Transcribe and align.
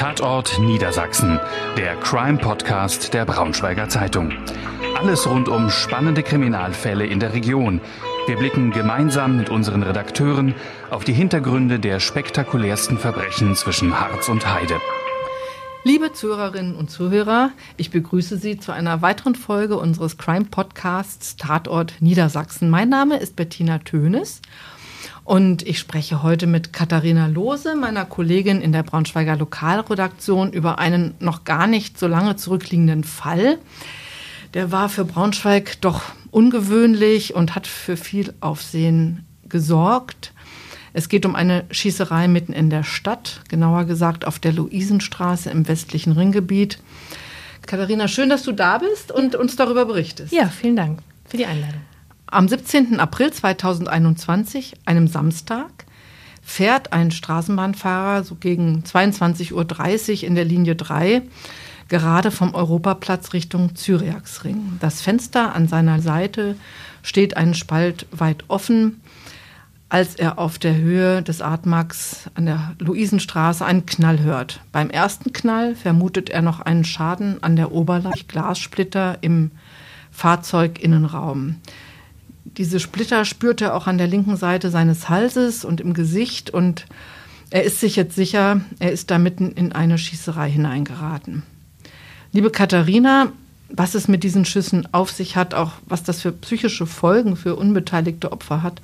Tatort 0.00 0.58
Niedersachsen, 0.58 1.38
der 1.76 1.94
Crime-Podcast 1.96 3.12
der 3.12 3.26
Braunschweiger 3.26 3.90
Zeitung. 3.90 4.32
Alles 4.98 5.28
rund 5.28 5.46
um 5.50 5.68
spannende 5.68 6.22
Kriminalfälle 6.22 7.04
in 7.04 7.20
der 7.20 7.34
Region. 7.34 7.82
Wir 8.26 8.36
blicken 8.36 8.70
gemeinsam 8.70 9.36
mit 9.36 9.50
unseren 9.50 9.82
Redakteuren 9.82 10.54
auf 10.88 11.04
die 11.04 11.12
Hintergründe 11.12 11.78
der 11.78 12.00
spektakulärsten 12.00 12.96
Verbrechen 12.96 13.54
zwischen 13.56 14.00
Harz 14.00 14.30
und 14.30 14.50
Heide. 14.50 14.80
Liebe 15.84 16.14
Zuhörerinnen 16.14 16.76
und 16.76 16.90
Zuhörer, 16.90 17.50
ich 17.76 17.90
begrüße 17.90 18.38
Sie 18.38 18.58
zu 18.58 18.72
einer 18.72 19.02
weiteren 19.02 19.34
Folge 19.34 19.76
unseres 19.76 20.16
Crime-Podcasts 20.16 21.36
Tatort 21.36 21.96
Niedersachsen. 22.00 22.70
Mein 22.70 22.88
Name 22.88 23.18
ist 23.18 23.36
Bettina 23.36 23.76
Tönes 23.80 24.40
und 25.24 25.66
ich 25.66 25.78
spreche 25.78 26.22
heute 26.22 26.46
mit 26.46 26.72
Katharina 26.72 27.26
Lose, 27.26 27.74
meiner 27.76 28.04
Kollegin 28.04 28.60
in 28.60 28.72
der 28.72 28.82
Braunschweiger 28.82 29.36
Lokalredaktion, 29.36 30.52
über 30.52 30.78
einen 30.78 31.14
noch 31.20 31.44
gar 31.44 31.66
nicht 31.66 31.98
so 31.98 32.06
lange 32.06 32.36
zurückliegenden 32.36 33.04
Fall. 33.04 33.58
Der 34.54 34.72
war 34.72 34.88
für 34.88 35.04
Braunschweig 35.04 35.80
doch 35.80 36.02
ungewöhnlich 36.30 37.34
und 37.34 37.54
hat 37.54 37.66
für 37.66 37.96
viel 37.96 38.34
Aufsehen 38.40 39.24
gesorgt. 39.48 40.32
Es 40.92 41.08
geht 41.08 41.24
um 41.24 41.36
eine 41.36 41.64
Schießerei 41.70 42.26
mitten 42.26 42.52
in 42.52 42.70
der 42.70 42.82
Stadt, 42.82 43.42
genauer 43.48 43.84
gesagt 43.84 44.26
auf 44.26 44.38
der 44.38 44.52
Luisenstraße 44.52 45.50
im 45.50 45.68
westlichen 45.68 46.12
Ringgebiet. 46.12 46.78
Katharina, 47.66 48.08
schön, 48.08 48.28
dass 48.28 48.42
du 48.42 48.52
da 48.52 48.78
bist 48.78 49.12
und 49.12 49.36
uns 49.36 49.54
darüber 49.54 49.84
berichtest. 49.84 50.32
Ja, 50.32 50.48
vielen 50.48 50.76
Dank 50.76 51.00
für 51.28 51.36
die 51.36 51.46
Einladung. 51.46 51.82
Am 52.32 52.46
17. 52.46 53.00
April 53.00 53.32
2021, 53.32 54.74
einem 54.84 55.08
Samstag, 55.08 55.84
fährt 56.42 56.92
ein 56.92 57.10
Straßenbahnfahrer 57.10 58.22
so 58.22 58.36
gegen 58.36 58.84
22.30 58.84 59.52
Uhr 60.22 60.28
in 60.28 60.36
der 60.36 60.44
Linie 60.44 60.76
3 60.76 61.22
gerade 61.88 62.30
vom 62.30 62.54
Europaplatz 62.54 63.32
Richtung 63.32 63.74
Zyriaksring. 63.74 64.78
Das 64.78 65.02
Fenster 65.02 65.56
an 65.56 65.66
seiner 65.66 66.00
Seite 66.00 66.54
steht 67.02 67.36
einen 67.36 67.54
Spalt 67.54 68.06
weit 68.12 68.44
offen 68.46 69.00
als 69.90 70.14
er 70.14 70.38
auf 70.38 70.56
der 70.60 70.76
Höhe 70.76 71.20
des 71.20 71.42
Atmax 71.42 72.30
an 72.34 72.46
der 72.46 72.76
Luisenstraße 72.78 73.66
einen 73.66 73.86
Knall 73.86 74.20
hört. 74.20 74.60
Beim 74.70 74.88
ersten 74.88 75.32
Knall 75.32 75.74
vermutet 75.74 76.30
er 76.30 76.42
noch 76.42 76.60
einen 76.60 76.84
Schaden 76.84 77.42
an 77.42 77.56
der 77.56 77.72
Oberleiche, 77.72 78.26
Glassplitter 78.28 79.18
im 79.20 79.50
Fahrzeuginnenraum. 80.12 81.56
Diese 82.60 82.78
Splitter 82.78 83.24
spürt 83.24 83.62
er 83.62 83.74
auch 83.74 83.86
an 83.86 83.96
der 83.96 84.06
linken 84.06 84.36
Seite 84.36 84.68
seines 84.68 85.08
Halses 85.08 85.64
und 85.64 85.80
im 85.80 85.94
Gesicht 85.94 86.50
und 86.50 86.84
er 87.48 87.64
ist 87.64 87.80
sich 87.80 87.96
jetzt 87.96 88.14
sicher, 88.14 88.60
er 88.80 88.92
ist 88.92 89.10
da 89.10 89.16
mitten 89.16 89.52
in 89.52 89.72
eine 89.72 89.96
Schießerei 89.96 90.50
hineingeraten. 90.50 91.42
Liebe 92.32 92.50
Katharina, 92.50 93.32
was 93.70 93.94
es 93.94 94.08
mit 94.08 94.24
diesen 94.24 94.44
Schüssen 94.44 94.86
auf 94.92 95.10
sich 95.10 95.36
hat, 95.36 95.54
auch 95.54 95.72
was 95.86 96.02
das 96.02 96.20
für 96.20 96.32
psychische 96.32 96.84
Folgen 96.84 97.34
für 97.34 97.56
unbeteiligte 97.56 98.30
Opfer 98.30 98.62
hat, 98.62 98.82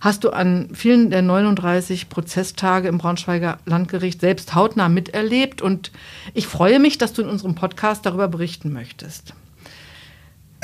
hast 0.00 0.24
du 0.24 0.30
an 0.30 0.70
vielen 0.74 1.10
der 1.10 1.22
39 1.22 2.08
Prozesstage 2.08 2.88
im 2.88 2.98
Braunschweiger 2.98 3.60
Landgericht 3.64 4.22
selbst 4.22 4.56
hautnah 4.56 4.88
miterlebt. 4.88 5.62
Und 5.62 5.92
ich 6.34 6.48
freue 6.48 6.80
mich, 6.80 6.98
dass 6.98 7.12
du 7.12 7.22
in 7.22 7.28
unserem 7.28 7.54
Podcast 7.54 8.04
darüber 8.06 8.26
berichten 8.26 8.72
möchtest. 8.72 9.34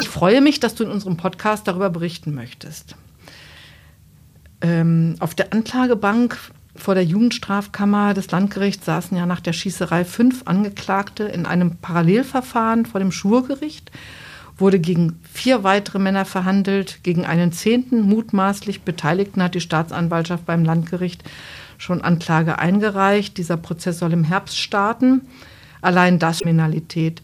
Ich 0.00 0.08
freue 0.08 0.40
mich, 0.40 0.60
dass 0.60 0.74
du 0.74 0.84
in 0.84 0.90
unserem 0.90 1.16
Podcast 1.16 1.68
darüber 1.68 1.90
berichten 1.90 2.34
möchtest. 2.34 2.96
Ähm, 4.60 5.16
auf 5.20 5.34
der 5.34 5.52
Anklagebank 5.52 6.36
vor 6.76 6.94
der 6.94 7.04
Jugendstrafkammer 7.04 8.14
des 8.14 8.30
Landgerichts 8.30 8.86
saßen 8.86 9.16
ja 9.16 9.26
nach 9.26 9.40
der 9.40 9.52
Schießerei 9.52 10.04
fünf 10.04 10.42
Angeklagte 10.46 11.24
in 11.24 11.46
einem 11.46 11.76
Parallelverfahren 11.76 12.86
vor 12.86 13.00
dem 13.00 13.12
Schwurgericht 13.12 13.90
wurde 14.60 14.78
gegen 14.78 15.18
vier 15.32 15.64
weitere 15.64 15.98
Männer 15.98 16.24
verhandelt. 16.24 17.00
Gegen 17.02 17.24
einen 17.24 17.52
zehnten 17.52 18.02
mutmaßlich 18.02 18.82
Beteiligten 18.82 19.42
hat 19.42 19.54
die 19.54 19.60
Staatsanwaltschaft 19.60 20.46
beim 20.46 20.64
Landgericht 20.64 21.24
schon 21.78 22.02
Anklage 22.02 22.58
eingereicht. 22.58 23.38
Dieser 23.38 23.56
Prozess 23.56 23.98
soll 23.98 24.12
im 24.12 24.24
Herbst 24.24 24.58
starten. 24.58 25.22
Allein 25.80 26.18
das 26.18 26.40
Kriminalität. 26.40 27.22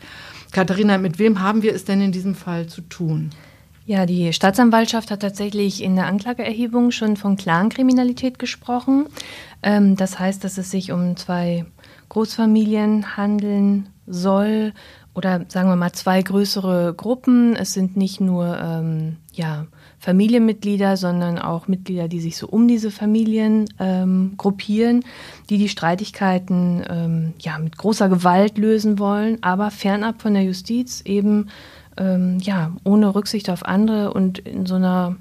Katharina, 0.57 0.97
mit 0.97 1.19
wem 1.19 1.43
haben 1.43 1.61
wir 1.61 1.75
es 1.75 1.85
denn 1.85 2.01
in 2.01 2.13
diesem 2.13 2.35
Fall 2.35 2.67
zu 2.67 2.81
tun? 2.81 3.29
Ja, 3.85 4.07
die 4.07 4.33
Staatsanwaltschaft 4.33 5.11
hat 5.11 5.21
tatsächlich 5.21 5.83
in 5.83 5.97
der 5.97 6.07
Anklageerhebung 6.07 6.93
schon 6.93 7.19
von 7.19 7.37
Clankriminalität 7.37 8.39
gesprochen. 8.39 9.05
Ähm, 9.63 9.97
das 9.97 10.19
heißt, 10.19 10.43
dass 10.43 10.57
es 10.57 10.71
sich 10.71 10.93
um 10.93 11.15
zwei 11.19 11.67
Großfamilien 12.09 13.19
handeln 13.19 13.91
soll 14.07 14.73
oder 15.13 15.45
sagen 15.49 15.69
wir 15.69 15.77
mal 15.77 15.93
zwei 15.93 16.23
größere 16.23 16.95
Gruppen. 16.97 17.55
Es 17.55 17.75
sind 17.75 17.99
nicht 17.99 18.23
nur 18.23 18.59
ähm, 18.59 19.19
ja, 19.35 19.67
Familienmitglieder, 20.07 20.97
sondern 20.97 21.37
auch 21.37 21.67
Mitglieder, 21.67 22.07
die 22.07 22.21
sich 22.21 22.37
so 22.37 22.47
um 22.47 22.69
diese 22.69 22.93
Familien 22.93 23.65
ähm, 23.81 24.35
gruppieren, 24.37 25.05
die 25.51 25.59
die 25.59 25.69
Streitigkeiten 25.69 26.85
ähm, 26.89 27.35
ja, 27.41 27.59
mit 27.59 27.77
großer 27.77 28.09
Gewalt 28.09 28.57
lösen 28.57 29.01
wollen, 29.01 29.39
aber 29.43 29.73
fernab 29.73 30.23
von 30.23 30.35
der 30.35 30.45
Justiz 30.45 31.01
eben 31.05 31.49
ähm, 31.97 32.39
ja, 32.41 32.71
ohne 32.85 33.17
Rücksicht 33.17 33.51
auf 33.51 33.65
andere 33.67 34.15
und 34.15 34.39
in 34.39 34.65
so 34.65 34.77
einer 34.77 35.17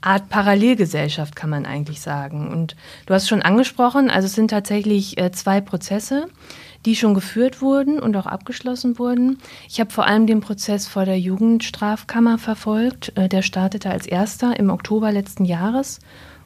Art 0.00 0.30
Parallelgesellschaft, 0.30 1.36
kann 1.36 1.50
man 1.50 1.66
eigentlich 1.66 2.00
sagen. 2.00 2.48
Und 2.48 2.74
du 3.04 3.12
hast 3.12 3.28
schon 3.28 3.42
angesprochen, 3.42 4.08
also 4.08 4.24
es 4.24 4.34
sind 4.34 4.48
tatsächlich 4.48 5.18
äh, 5.18 5.30
zwei 5.32 5.60
Prozesse 5.60 6.28
die 6.84 6.96
schon 6.96 7.14
geführt 7.14 7.62
wurden 7.62 7.98
und 7.98 8.16
auch 8.16 8.26
abgeschlossen 8.26 8.98
wurden. 8.98 9.38
Ich 9.68 9.80
habe 9.80 9.90
vor 9.90 10.06
allem 10.06 10.26
den 10.26 10.40
Prozess 10.40 10.86
vor 10.86 11.04
der 11.04 11.18
Jugendstrafkammer 11.18 12.38
verfolgt. 12.38 13.12
Äh, 13.16 13.28
der 13.28 13.42
startete 13.42 13.90
als 13.90 14.06
erster 14.06 14.58
im 14.58 14.70
Oktober 14.70 15.12
letzten 15.12 15.44
Jahres 15.44 16.00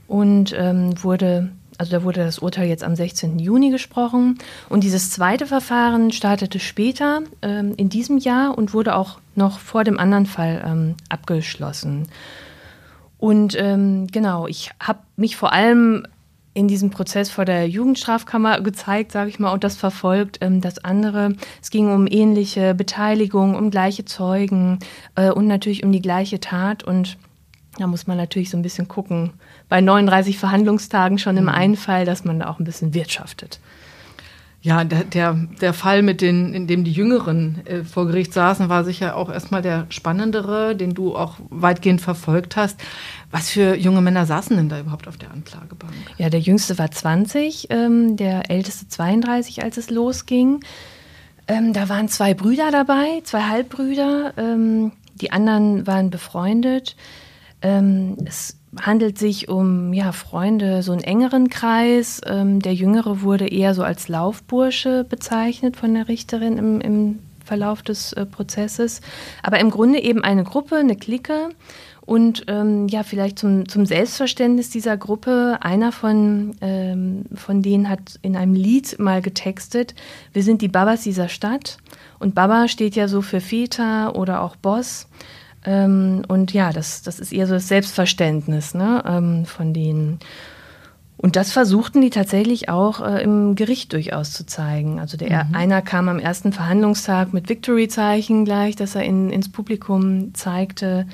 und 0.09 0.55
ähm, 0.57 1.03
wurde 1.03 1.51
also 1.79 1.93
da 1.93 2.03
wurde 2.03 2.25
das 2.25 2.39
Urteil 2.39 2.69
jetzt 2.69 2.85
am 2.85 2.97
16. 2.97 3.39
Juni 3.39 3.71
gesprochen. 3.71 4.39
Und 4.71 4.83
dieses 4.83 5.11
zweite 5.11 5.47
Verfahren 5.47 6.11
startete 6.11 6.59
später 6.59 7.23
ähm, 7.43 7.75
in 7.77 7.89
diesem 7.89 8.19
Jahr 8.19 8.57
und 8.57 8.73
wurde 8.73 8.97
auch 8.97 9.19
noch 9.35 9.59
vor 9.59 9.85
dem 9.85 9.99
anderen 9.99 10.27
Fall 10.27 10.65
ähm, 10.67 10.95
abgeschlossen. 11.11 12.09
Und 13.19 13.57
ähm, 13.59 14.07
genau, 14.07 14.47
ich 14.47 14.71
habe 14.81 15.01
mich 15.17 15.37
vor 15.37 15.53
allem 15.53 16.07
in 16.57 16.69
diesem 16.69 16.89
Prozess 16.89 17.31
vor 17.31 17.45
der 17.45 17.69
Jugendstrafkammer 17.69 18.63
gezeigt, 18.63 19.13
sage 19.13 19.29
ich 19.29 19.39
mal, 19.39 19.53
und 19.53 19.63
das 19.63 19.77
verfolgt. 19.77 20.39
Ähm, 20.41 20.63
das 20.63 20.79
andere, 20.79 21.35
es 21.61 21.71
ging 21.71 21.93
um 21.93 22.07
ähnliche 22.07 22.75
Beteiligung, 22.75 23.55
um 23.55 23.71
gleiche 23.71 24.07
Zeugen 24.07 24.79
äh, 25.17 25.31
und 25.31 25.47
natürlich 25.47 25.85
um 25.85 25.93
die 25.93 26.01
gleiche 26.01 26.41
Tat. 26.41 26.83
Und 26.83 27.19
da 27.79 27.87
muss 27.87 28.07
man 28.07 28.17
natürlich 28.17 28.49
so 28.49 28.57
ein 28.57 28.63
bisschen 28.63 28.89
gucken, 28.89 29.35
bei 29.69 29.83
39 29.83 30.39
Verhandlungstagen 30.39 31.19
schon 31.19 31.37
im 31.37 31.45
mhm. 31.45 31.51
einen 31.51 31.77
Fall, 31.77 32.07
dass 32.07 32.25
man 32.25 32.41
da 32.41 32.49
auch 32.49 32.59
ein 32.59 32.65
bisschen 32.65 32.95
wirtschaftet. 32.95 33.61
Ja, 34.67 34.83
der, 34.83 35.05
der, 35.05 35.35
der 35.61 35.73
Fall, 35.73 36.03
mit 36.03 36.21
den, 36.21 36.53
in 36.53 36.67
dem 36.67 36.83
die 36.83 36.91
Jüngeren 36.91 37.65
äh, 37.67 37.85
vor 37.85 38.09
Gericht 38.09 38.33
saßen, 38.33 38.69
war 38.69 38.83
sicher 38.83 39.15
auch 39.15 39.31
erstmal 39.31 39.63
der 39.63 39.87
spannendere, 39.91 40.75
den 40.75 40.93
du 40.93 41.15
auch 41.15 41.37
weitgehend 41.51 42.01
verfolgt 42.01 42.57
hast. 42.57 42.81
Was 43.31 43.49
für 43.49 43.77
junge 43.77 44.01
Männer 44.01 44.27
saßen 44.27 44.57
denn 44.57 44.69
da 44.69 44.81
überhaupt 44.81 45.07
auf 45.07 45.19
der 45.19 45.31
Anklagebank? 45.31 45.93
Ja, 46.19 46.31
der 46.31 46.41
jüngste 46.41 46.77
war 46.79 46.91
20, 46.91 47.69
ähm, 47.71 48.17
der 48.17 48.51
älteste 48.51 48.89
32, 48.89 49.63
als 49.63 49.77
es 49.77 49.89
losging. 49.89 50.59
Ähm, 51.47 51.73
da 51.73 51.89
waren 51.89 52.09
zwei 52.09 52.35
Brüder 52.35 52.73
dabei, 52.73 53.21
zwei 53.23 53.43
Halbbrüder. 53.43 54.33
Ähm, 54.37 54.91
die 55.15 55.31
anderen 55.31 55.87
waren 55.87 56.11
befreundet. 56.11 56.97
Ähm, 57.63 58.17
es 58.25 58.56
handelt 58.81 59.19
sich 59.19 59.49
um 59.49 59.93
ja, 59.93 60.13
Freunde, 60.13 60.83
so 60.83 60.93
einen 60.93 61.03
engeren 61.03 61.49
Kreis. 61.49 62.21
Ähm, 62.27 62.61
der 62.61 62.75
Jüngere 62.75 63.23
wurde 63.23 63.49
eher 63.49 63.75
so 63.75 63.83
als 63.83 64.09
Laufbursche 64.09 65.05
bezeichnet 65.05 65.77
von 65.77 65.95
der 65.95 66.09
Richterin 66.09 66.59
im, 66.59 66.81
im 66.81 67.19
Verlauf 67.45 67.83
des 67.83 68.13
äh, 68.13 68.27
Prozesses. 68.27 69.01
Aber 69.43 69.61
im 69.61 69.71
Grunde 69.71 70.01
eben 70.01 70.23
eine 70.23 70.45
Gruppe, 70.45 70.77
eine 70.77 70.97
Clique. 70.97 71.51
Und 72.07 72.45
ähm, 72.47 72.87
ja, 72.87 73.03
vielleicht 73.03 73.41
zum, 73.41 73.69
zum 73.69 73.85
Selbstverständnis 73.85 74.71
dieser 74.71 74.97
Gruppe, 74.97 75.59
einer 75.61 75.91
von, 75.91 76.55
ähm, 76.61 77.25
von 77.35 77.63
denen 77.63 77.89
hat 77.89 78.21
in 78.23 78.37
einem 78.37 78.55
Lied 78.55 79.01
mal 79.01 79.21
getextet, 79.21 79.95
wir 80.33 80.45
sind 80.45 80.63
die 80.63 80.69
Babas 80.69 81.03
dieser 81.03 81.29
Stadt. 81.29 81.79
Und 82.21 82.35
Baba 82.35 82.69
steht 82.69 82.95
ja 82.95 83.09
so 83.09 83.23
für 83.23 83.41
Väter 83.41 84.15
oder 84.15 84.43
auch 84.43 84.55
Boss. 84.55 85.09
Ähm, 85.67 86.23
und 86.29 86.53
ja, 86.53 86.73
das, 86.73 87.03
das 87.03 87.19
ist 87.19 87.33
eher 87.33 87.47
so 87.47 87.55
das 87.55 87.69
Selbstverständnis 87.69 88.75
ne, 88.75 89.03
ähm, 89.07 89.45
von 89.45 89.75
denen. 89.75 90.21
Und 91.19 91.35
das 91.35 91.51
versuchten 91.51 92.03
die 92.03 92.11
tatsächlich 92.11 92.69
auch 92.69 93.01
äh, 93.01 93.23
im 93.23 93.55
Gericht 93.55 93.93
durchaus 93.93 94.33
zu 94.33 94.47
zeigen. 94.47 95.01
Also 95.01 95.17
der 95.17 95.45
mhm. 95.45 95.55
einer 95.55 95.83
kam 95.83 96.09
am 96.09 96.19
ersten 96.19 96.53
Verhandlungstag 96.53 97.33
mit 97.33 97.49
Victory-Zeichen 97.49 98.45
gleich, 98.45 98.77
dass 98.77 98.95
er 98.95 99.03
in, 99.03 99.31
ins 99.31 99.51
Publikum 99.51 100.35
zeigte. 100.35 101.07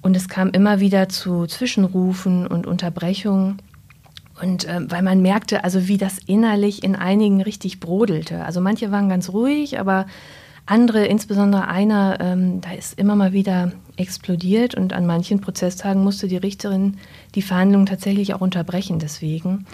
Und 0.00 0.16
es 0.16 0.28
kam 0.28 0.50
immer 0.50 0.80
wieder 0.80 1.08
zu 1.08 1.46
Zwischenrufen 1.46 2.46
und 2.46 2.66
Unterbrechungen. 2.66 3.60
Und 4.40 4.64
äh, 4.64 4.80
weil 4.88 5.02
man 5.02 5.22
merkte, 5.22 5.64
also 5.64 5.88
wie 5.88 5.98
das 5.98 6.18
innerlich 6.18 6.82
in 6.82 6.96
einigen 6.96 7.42
richtig 7.42 7.80
brodelte. 7.80 8.44
Also 8.44 8.60
manche 8.60 8.90
waren 8.90 9.08
ganz 9.08 9.28
ruhig, 9.28 9.78
aber 9.78 10.06
andere, 10.66 11.04
insbesondere 11.06 11.66
einer, 11.66 12.18
ähm, 12.20 12.60
da 12.60 12.72
ist 12.72 12.98
immer 12.98 13.16
mal 13.16 13.32
wieder 13.32 13.72
explodiert 13.96 14.74
und 14.74 14.92
an 14.92 15.06
manchen 15.06 15.40
Prozesstagen 15.40 16.02
musste 16.02 16.28
die 16.28 16.36
Richterin 16.36 16.98
die 17.34 17.42
Verhandlungen 17.42 17.86
tatsächlich 17.86 18.34
auch 18.34 18.40
unterbrechen 18.40 18.98
deswegen 18.98 19.66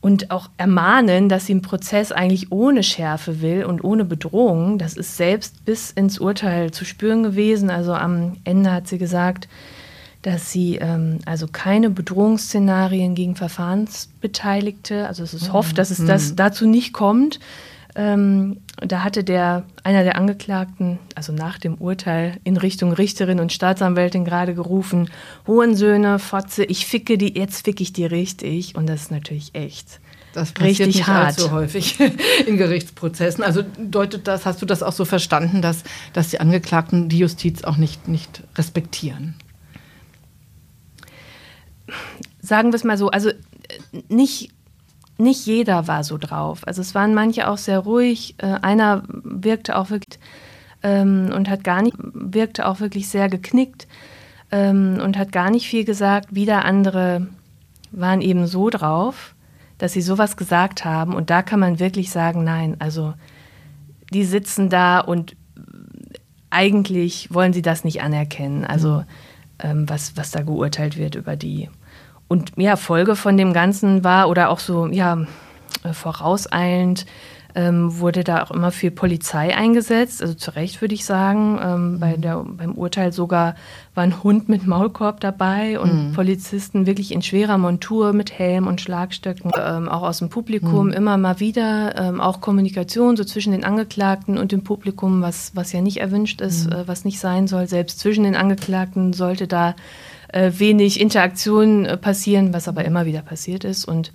und 0.00 0.30
auch 0.30 0.50
ermahnen, 0.56 1.28
dass 1.28 1.46
sie 1.46 1.52
einen 1.52 1.62
Prozess 1.62 2.12
eigentlich 2.12 2.52
ohne 2.52 2.82
Schärfe 2.82 3.40
will 3.40 3.64
und 3.64 3.82
ohne 3.82 4.04
Bedrohung. 4.04 4.78
Das 4.78 4.96
ist 4.96 5.16
selbst 5.16 5.64
bis 5.64 5.90
ins 5.90 6.20
Urteil 6.20 6.70
zu 6.70 6.84
spüren 6.84 7.24
gewesen. 7.24 7.70
Also 7.70 7.92
am 7.92 8.36
Ende 8.44 8.70
hat 8.70 8.86
sie 8.86 8.98
gesagt, 8.98 9.48
dass 10.22 10.52
sie 10.52 10.76
ähm, 10.76 11.18
also 11.24 11.48
keine 11.48 11.90
Bedrohungsszenarien 11.90 13.16
gegen 13.16 13.36
Verfahrensbeteiligte, 13.36 15.08
also 15.08 15.22
es 15.22 15.34
ist 15.34 15.52
hofft, 15.52 15.78
dass 15.78 15.90
es 15.90 16.04
das 16.04 16.30
mhm. 16.30 16.36
dazu 16.36 16.66
nicht 16.66 16.92
kommt. 16.92 17.40
Ähm, 17.96 18.58
da 18.76 19.02
hatte 19.02 19.24
der 19.24 19.64
einer 19.82 20.04
der 20.04 20.16
Angeklagten, 20.16 20.98
also 21.14 21.32
nach 21.32 21.58
dem 21.58 21.76
Urteil 21.76 22.38
in 22.44 22.58
Richtung 22.58 22.92
Richterin 22.92 23.40
und 23.40 23.54
Staatsanwältin 23.54 24.26
gerade 24.26 24.54
gerufen: 24.54 25.08
Hohensöhne, 25.46 26.18
Fotze, 26.18 26.64
ich 26.64 26.86
ficke 26.86 27.16
die, 27.16 27.38
jetzt 27.38 27.64
ficke 27.64 27.82
ich 27.82 27.94
die 27.94 28.04
richtig. 28.04 28.76
Und 28.76 28.86
das 28.86 29.02
ist 29.02 29.10
natürlich 29.10 29.54
echt. 29.54 30.00
Das 30.34 30.52
passiert 30.52 30.80
richtig 30.80 30.86
nicht 30.96 31.06
hart. 31.06 31.38
allzu 31.38 31.50
häufig 31.50 31.98
in 32.46 32.58
Gerichtsprozessen. 32.58 33.42
Also 33.42 33.62
deutet 33.78 34.28
das, 34.28 34.44
hast 34.44 34.60
du 34.60 34.66
das 34.66 34.82
auch 34.82 34.92
so 34.92 35.06
verstanden, 35.06 35.62
dass, 35.62 35.82
dass 36.12 36.28
die 36.28 36.38
Angeklagten 36.38 37.08
die 37.08 37.18
Justiz 37.18 37.64
auch 37.64 37.78
nicht, 37.78 38.08
nicht 38.08 38.42
respektieren? 38.56 39.36
Sagen 42.42 42.72
wir 42.72 42.76
es 42.76 42.84
mal 42.84 42.98
so, 42.98 43.08
also 43.08 43.30
äh, 43.30 43.34
nicht 44.10 44.50
nicht 45.18 45.46
jeder 45.46 45.86
war 45.88 46.04
so 46.04 46.18
drauf. 46.18 46.66
Also 46.66 46.80
es 46.82 46.94
waren 46.94 47.14
manche 47.14 47.48
auch 47.48 47.58
sehr 47.58 47.80
ruhig. 47.80 48.34
Äh, 48.38 48.58
einer 48.62 49.02
wirkte 49.08 49.76
auch 49.76 49.90
wirklich 49.90 50.18
ähm, 50.82 51.30
und 51.34 51.48
hat 51.48 51.64
gar 51.64 51.82
nicht, 51.82 51.96
wirkte 51.98 52.66
auch 52.66 52.80
wirklich 52.80 53.08
sehr 53.08 53.28
geknickt 53.28 53.86
ähm, 54.50 54.98
und 55.02 55.16
hat 55.18 55.32
gar 55.32 55.50
nicht 55.50 55.68
viel 55.68 55.84
gesagt. 55.84 56.34
Wieder 56.34 56.64
andere 56.64 57.28
waren 57.92 58.20
eben 58.20 58.46
so 58.46 58.70
drauf, 58.70 59.34
dass 59.78 59.92
sie 59.92 60.02
sowas 60.02 60.36
gesagt 60.36 60.84
haben. 60.84 61.14
Und 61.14 61.30
da 61.30 61.42
kann 61.42 61.60
man 61.60 61.80
wirklich 61.80 62.10
sagen, 62.10 62.44
nein, 62.44 62.76
also 62.78 63.14
die 64.12 64.24
sitzen 64.24 64.68
da 64.68 65.00
und 65.00 65.36
eigentlich 66.50 67.32
wollen 67.32 67.52
sie 67.52 67.62
das 67.62 67.84
nicht 67.84 68.02
anerkennen. 68.02 68.64
Also 68.64 69.04
ähm, 69.58 69.88
was, 69.88 70.16
was 70.16 70.30
da 70.30 70.42
geurteilt 70.42 70.96
wird 70.96 71.14
über 71.14 71.36
die. 71.36 71.68
Und 72.28 72.52
ja, 72.56 72.76
Folge 72.76 73.16
von 73.16 73.36
dem 73.36 73.52
Ganzen 73.52 74.04
war 74.04 74.28
oder 74.28 74.50
auch 74.50 74.58
so, 74.58 74.86
ja, 74.86 75.26
äh, 75.84 75.92
vorauseilend 75.92 77.06
ähm, 77.56 77.98
wurde 78.00 78.22
da 78.22 78.42
auch 78.42 78.50
immer 78.50 78.70
viel 78.70 78.90
Polizei 78.90 79.56
eingesetzt, 79.56 80.20
also 80.20 80.34
zu 80.34 80.54
Recht 80.54 80.82
würde 80.82 80.94
ich 80.94 81.06
sagen. 81.06 81.58
Ähm, 81.62 81.98
bei 81.98 82.16
der, 82.18 82.44
beim 82.44 82.74
Urteil 82.74 83.12
sogar 83.12 83.54
war 83.94 84.04
ein 84.04 84.22
Hund 84.22 84.50
mit 84.50 84.66
Maulkorb 84.66 85.20
dabei 85.20 85.80
und 85.80 86.08
mhm. 86.08 86.12
Polizisten 86.12 86.84
wirklich 86.84 87.12
in 87.12 87.22
schwerer 87.22 87.56
Montur 87.56 88.12
mit 88.12 88.30
Helm 88.30 88.66
und 88.66 88.82
Schlagstöcken, 88.82 89.52
ähm, 89.58 89.88
auch 89.88 90.02
aus 90.02 90.18
dem 90.18 90.28
Publikum 90.28 90.88
mhm. 90.88 90.92
immer 90.92 91.16
mal 91.16 91.40
wieder, 91.40 91.96
ähm, 91.96 92.20
auch 92.20 92.42
Kommunikation 92.42 93.16
so 93.16 93.24
zwischen 93.24 93.52
den 93.52 93.64
Angeklagten 93.64 94.36
und 94.36 94.52
dem 94.52 94.62
Publikum, 94.62 95.22
was, 95.22 95.52
was 95.54 95.72
ja 95.72 95.80
nicht 95.80 95.96
erwünscht 95.96 96.42
ist, 96.42 96.66
mhm. 96.66 96.72
äh, 96.72 96.88
was 96.88 97.06
nicht 97.06 97.18
sein 97.18 97.46
soll. 97.46 97.68
Selbst 97.68 98.00
zwischen 98.00 98.24
den 98.24 98.36
Angeklagten 98.36 99.14
sollte 99.14 99.46
da 99.46 99.74
äh, 100.36 100.58
wenig 100.58 101.00
Interaktion 101.00 101.86
äh, 101.86 101.96
passieren, 101.96 102.52
was 102.52 102.68
aber 102.68 102.84
immer 102.84 103.06
wieder 103.06 103.22
passiert 103.22 103.64
ist. 103.64 103.86
Und 103.86 104.12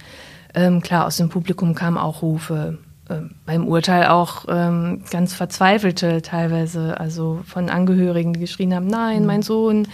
ähm, 0.54 0.82
klar, 0.82 1.08
aus 1.08 1.18
dem 1.18 1.30
Publikum 1.30 1.74
kamen 1.74 1.98
auch 1.98 2.22
Rufe. 2.22 2.78
Äh, 3.10 3.22
beim 3.48 3.68
Urteil 3.68 4.06
auch 4.08 4.46
ähm, 4.48 5.04
ganz 5.10 5.34
verzweifelte 5.34 6.22
teilweise, 6.22 7.00
also 7.00 7.42
von 7.48 7.70
Angehörigen, 7.70 8.34
die 8.34 8.40
geschrien 8.40 8.76
haben, 8.76 8.86
nein, 8.86 9.22
mhm. 9.22 9.26
mein 9.26 9.42
Sohn, 9.42 9.88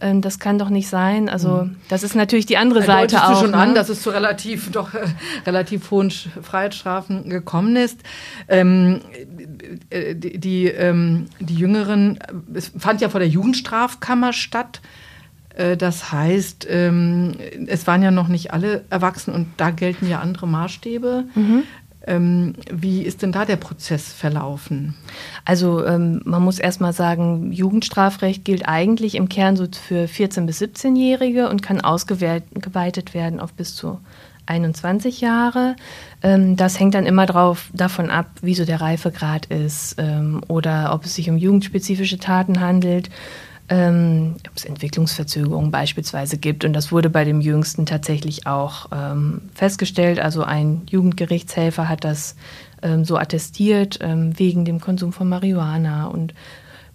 ähm, 0.00 0.22
das 0.22 0.38
kann 0.38 0.58
doch 0.58 0.70
nicht 0.70 0.88
sein. 0.88 1.28
Also 1.28 1.64
mhm. 1.64 1.76
das 1.90 2.02
ist 2.02 2.14
natürlich 2.14 2.46
die 2.46 2.56
andere 2.56 2.82
Seite 2.82 3.22
auch. 3.22 3.34
Du 3.34 3.40
schon 3.40 3.50
ne? 3.50 3.58
an, 3.58 3.74
dass 3.74 3.90
es 3.90 4.00
zu 4.00 4.08
relativ 4.08 4.70
doch 4.72 4.94
äh, 4.94 5.04
relativ 5.44 5.90
hohen 5.90 6.10
Freiheitsstrafen 6.10 7.28
gekommen 7.28 7.76
ist. 7.76 8.00
Ähm, 8.48 9.02
äh, 9.90 10.14
die, 10.14 10.38
die, 10.38 10.66
ähm, 10.68 11.26
die 11.40 11.56
Jüngeren, 11.56 12.18
es 12.54 12.72
fand 12.78 13.02
ja 13.02 13.10
vor 13.10 13.20
der 13.20 13.28
Jugendstrafkammer 13.28 14.32
statt. 14.32 14.80
Äh, 15.54 15.76
das 15.76 16.12
heißt, 16.12 16.66
ähm, 16.68 17.32
es 17.66 17.86
waren 17.86 18.02
ja 18.02 18.10
noch 18.10 18.28
nicht 18.28 18.52
alle 18.52 18.84
erwachsen 18.90 19.32
und 19.32 19.48
da 19.56 19.70
gelten 19.70 20.08
ja 20.08 20.20
andere 20.20 20.46
Maßstäbe. 20.46 21.24
Mhm. 21.34 21.62
Ähm, 22.06 22.52
wie 22.70 23.02
ist 23.02 23.22
denn 23.22 23.32
da 23.32 23.46
der 23.46 23.56
Prozess 23.56 24.12
verlaufen? 24.12 24.94
Also 25.46 25.86
ähm, 25.86 26.20
man 26.24 26.42
muss 26.42 26.58
erst 26.58 26.82
mal 26.82 26.92
sagen, 26.92 27.50
Jugendstrafrecht 27.50 28.44
gilt 28.44 28.68
eigentlich 28.68 29.14
im 29.14 29.30
Kern 29.30 29.56
so 29.56 29.64
für 29.64 30.04
14- 30.04 30.44
bis 30.44 30.60
17-Jährige 30.60 31.48
und 31.48 31.62
kann 31.62 31.80
ausgeweitet 31.80 33.14
werden 33.14 33.40
auf 33.40 33.54
bis 33.54 33.74
zu 33.74 34.00
21 34.46 35.22
Jahre. 35.22 35.74
das 36.20 36.78
hängt 36.78 36.94
dann 36.94 37.06
immer 37.06 37.24
drauf, 37.24 37.70
davon 37.72 38.10
ab, 38.10 38.26
wie 38.42 38.54
so 38.54 38.66
der 38.66 38.82
Reifegrad 38.82 39.46
ist 39.46 39.96
oder 40.48 40.92
ob 40.92 41.06
es 41.06 41.14
sich 41.14 41.30
um 41.30 41.38
jugendspezifische 41.38 42.18
Taten 42.18 42.60
handelt 42.60 43.08
ähm, 43.68 44.36
ob 44.48 44.56
es 44.56 44.64
Entwicklungsverzögerungen 44.64 45.70
beispielsweise 45.70 46.36
gibt. 46.36 46.64
Und 46.64 46.74
das 46.74 46.92
wurde 46.92 47.08
bei 47.10 47.24
dem 47.24 47.40
Jüngsten 47.40 47.86
tatsächlich 47.86 48.46
auch 48.46 48.88
ähm, 48.92 49.42
festgestellt. 49.54 50.20
Also 50.20 50.42
ein 50.42 50.82
Jugendgerichtshelfer 50.90 51.88
hat 51.88 52.04
das 52.04 52.36
ähm, 52.82 53.04
so 53.04 53.16
attestiert 53.16 53.98
ähm, 54.02 54.38
wegen 54.38 54.64
dem 54.64 54.80
Konsum 54.80 55.12
von 55.12 55.28
Marihuana 55.28 56.06
und 56.06 56.34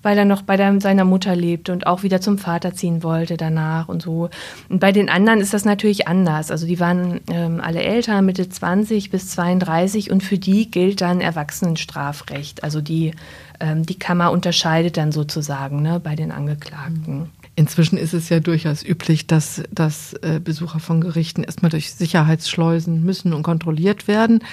weil 0.01 0.17
er 0.17 0.25
noch 0.25 0.41
bei 0.41 0.57
der, 0.57 0.79
seiner 0.81 1.05
Mutter 1.05 1.35
lebte 1.35 1.71
und 1.73 1.87
auch 1.87 2.03
wieder 2.03 2.21
zum 2.21 2.37
Vater 2.37 2.73
ziehen 2.73 3.03
wollte 3.03 3.37
danach 3.37 3.87
und 3.87 4.01
so. 4.01 4.29
Und 4.69 4.79
bei 4.79 4.91
den 4.91 5.09
anderen 5.09 5.41
ist 5.41 5.53
das 5.53 5.65
natürlich 5.65 6.07
anders. 6.07 6.51
Also 6.51 6.65
die 6.65 6.79
waren 6.79 7.21
ähm, 7.31 7.61
alle 7.61 7.81
älter, 7.81 8.21
Mitte 8.21 8.49
20 8.49 9.09
bis 9.09 9.29
32 9.29 10.11
und 10.11 10.23
für 10.23 10.37
die 10.37 10.69
gilt 10.69 11.01
dann 11.01 11.21
Erwachsenenstrafrecht. 11.21 12.63
Also 12.63 12.81
die 12.81 13.13
ähm, 13.59 13.85
die 13.85 13.99
Kammer 13.99 14.31
unterscheidet 14.31 14.97
dann 14.97 15.11
sozusagen 15.11 15.81
ne, 15.81 15.99
bei 15.99 16.15
den 16.15 16.31
Angeklagten. 16.31 17.29
Inzwischen 17.59 17.97
ist 17.97 18.13
es 18.13 18.29
ja 18.29 18.39
durchaus 18.39 18.85
üblich, 18.85 19.27
dass, 19.27 19.63
dass 19.69 20.13
äh, 20.13 20.39
Besucher 20.41 20.79
von 20.79 21.01
Gerichten 21.01 21.43
erstmal 21.43 21.69
durch 21.69 21.93
Sicherheitsschleusen 21.93 23.03
müssen 23.03 23.33
und 23.33 23.43
kontrolliert 23.43 24.07
werden. 24.07 24.45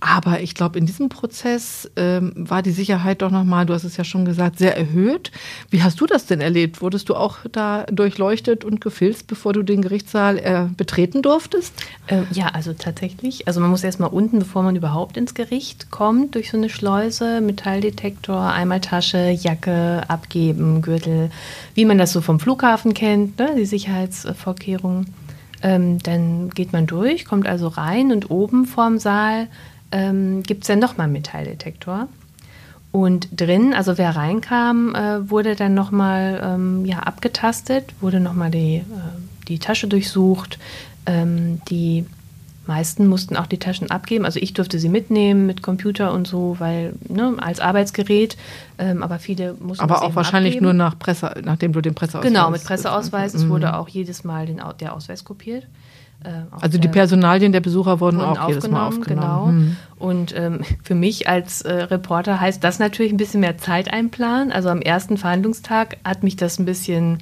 Aber 0.00 0.40
ich 0.40 0.54
glaube, 0.54 0.78
in 0.78 0.86
diesem 0.86 1.10
Prozess 1.10 1.90
ähm, 1.96 2.32
war 2.34 2.62
die 2.62 2.70
Sicherheit 2.70 3.20
doch 3.20 3.30
nochmal, 3.30 3.66
du 3.66 3.74
hast 3.74 3.84
es 3.84 3.98
ja 3.98 4.04
schon 4.04 4.24
gesagt, 4.24 4.58
sehr 4.58 4.74
erhöht. 4.74 5.32
Wie 5.68 5.82
hast 5.82 6.00
du 6.00 6.06
das 6.06 6.24
denn 6.24 6.40
erlebt? 6.40 6.80
Wurdest 6.80 7.10
du 7.10 7.14
auch 7.14 7.40
da 7.52 7.84
durchleuchtet 7.92 8.64
und 8.64 8.80
gefilzt, 8.80 9.26
bevor 9.26 9.52
du 9.52 9.62
den 9.62 9.82
Gerichtssaal 9.82 10.38
äh, 10.38 10.64
betreten 10.74 11.20
durftest? 11.20 11.74
Äh, 12.06 12.22
ja, 12.32 12.46
also 12.54 12.72
tatsächlich. 12.72 13.46
Also 13.46 13.60
man 13.60 13.68
muss 13.68 13.84
erstmal 13.84 14.08
unten, 14.08 14.38
bevor 14.38 14.62
man 14.62 14.76
überhaupt 14.76 15.18
ins 15.18 15.34
Gericht 15.34 15.90
kommt, 15.90 16.34
durch 16.34 16.50
so 16.50 16.56
eine 16.56 16.70
Schleuse, 16.70 17.42
Metalldetektor, 17.42 18.50
einmal 18.50 18.80
Tasche, 18.80 19.28
Jacke 19.28 20.04
abgeben, 20.08 20.80
Gürtel, 20.80 21.30
wie 21.74 21.84
man 21.84 21.98
das 21.98 22.14
so 22.14 22.22
vom 22.22 22.40
Flughafen 22.46 22.94
kennt, 22.94 23.40
ne, 23.40 23.56
die 23.56 23.64
Sicherheitsvorkehrungen. 23.64 25.12
Ähm, 25.62 25.98
dann 26.04 26.50
geht 26.50 26.72
man 26.72 26.86
durch, 26.86 27.24
kommt 27.24 27.48
also 27.48 27.66
rein 27.66 28.12
und 28.12 28.30
oben 28.30 28.66
vorm 28.66 29.00
Saal 29.00 29.48
ähm, 29.90 30.44
gibt 30.44 30.62
es 30.62 30.68
dann 30.68 30.78
nochmal 30.78 31.06
einen 31.06 31.14
Metalldetektor. 31.14 32.06
Und 32.92 33.26
drin, 33.32 33.74
also 33.74 33.98
wer 33.98 34.14
reinkam, 34.14 34.94
äh, 34.94 35.28
wurde 35.28 35.56
dann 35.56 35.74
nochmal 35.74 36.40
ähm, 36.40 36.84
ja, 36.84 37.00
abgetastet, 37.00 37.92
wurde 38.00 38.20
nochmal 38.20 38.52
die, 38.52 38.76
äh, 38.76 38.84
die 39.48 39.58
Tasche 39.58 39.88
durchsucht, 39.88 40.60
ähm, 41.04 41.60
die 41.68 42.06
meisten 42.68 43.06
mussten 43.06 43.36
auch 43.36 43.46
die 43.46 43.58
Taschen 43.58 43.90
abgeben. 43.90 44.24
Also 44.24 44.40
ich 44.40 44.54
durfte 44.54 44.78
sie 44.78 44.88
mitnehmen 44.88 45.46
mit 45.46 45.62
Computer 45.62 46.12
und 46.12 46.26
so, 46.26 46.56
weil 46.58 46.94
ne, 47.08 47.34
als 47.38 47.60
Arbeitsgerät. 47.60 48.36
Ähm, 48.78 49.02
aber 49.02 49.18
viele 49.18 49.54
mussten 49.54 49.82
Aber 49.82 50.02
auch 50.02 50.14
wahrscheinlich 50.14 50.54
abgeben. 50.54 50.64
nur 50.64 50.74
nach 50.74 50.98
Presse, 50.98 51.34
nachdem 51.44 51.72
du 51.72 51.80
den 51.80 51.94
Presseausweis. 51.94 52.32
Genau, 52.32 52.50
mit 52.50 52.64
Presseausweis. 52.64 53.34
Es 53.34 53.48
wurde 53.48 53.76
auch 53.76 53.88
jedes 53.88 54.24
Mal 54.24 54.46
den, 54.46 54.60
der 54.80 54.94
Ausweis 54.94 55.24
kopiert. 55.24 55.64
Äh, 56.24 56.30
also 56.60 56.78
die 56.78 56.88
Personalien 56.88 57.52
der 57.52 57.60
Besucher 57.60 58.00
wurden, 58.00 58.18
wurden 58.18 58.36
auch 58.36 58.48
jedes 58.48 58.68
Mal 58.68 58.88
aufgenommen. 58.88 59.06
Genau. 59.06 59.46
Mhm. 59.46 59.76
Und 59.98 60.36
ähm, 60.36 60.60
für 60.82 60.94
mich 60.94 61.28
als 61.28 61.62
äh, 61.62 61.72
Reporter 61.72 62.40
heißt 62.40 62.62
das 62.62 62.78
natürlich 62.78 63.12
ein 63.12 63.18
bisschen 63.18 63.40
mehr 63.40 63.58
Zeit 63.58 63.92
einplanen. 63.92 64.52
Also 64.52 64.68
am 64.68 64.80
ersten 64.80 65.16
Verhandlungstag 65.16 65.98
hat 66.04 66.22
mich 66.22 66.36
das 66.36 66.58
ein 66.58 66.64
bisschen 66.64 67.18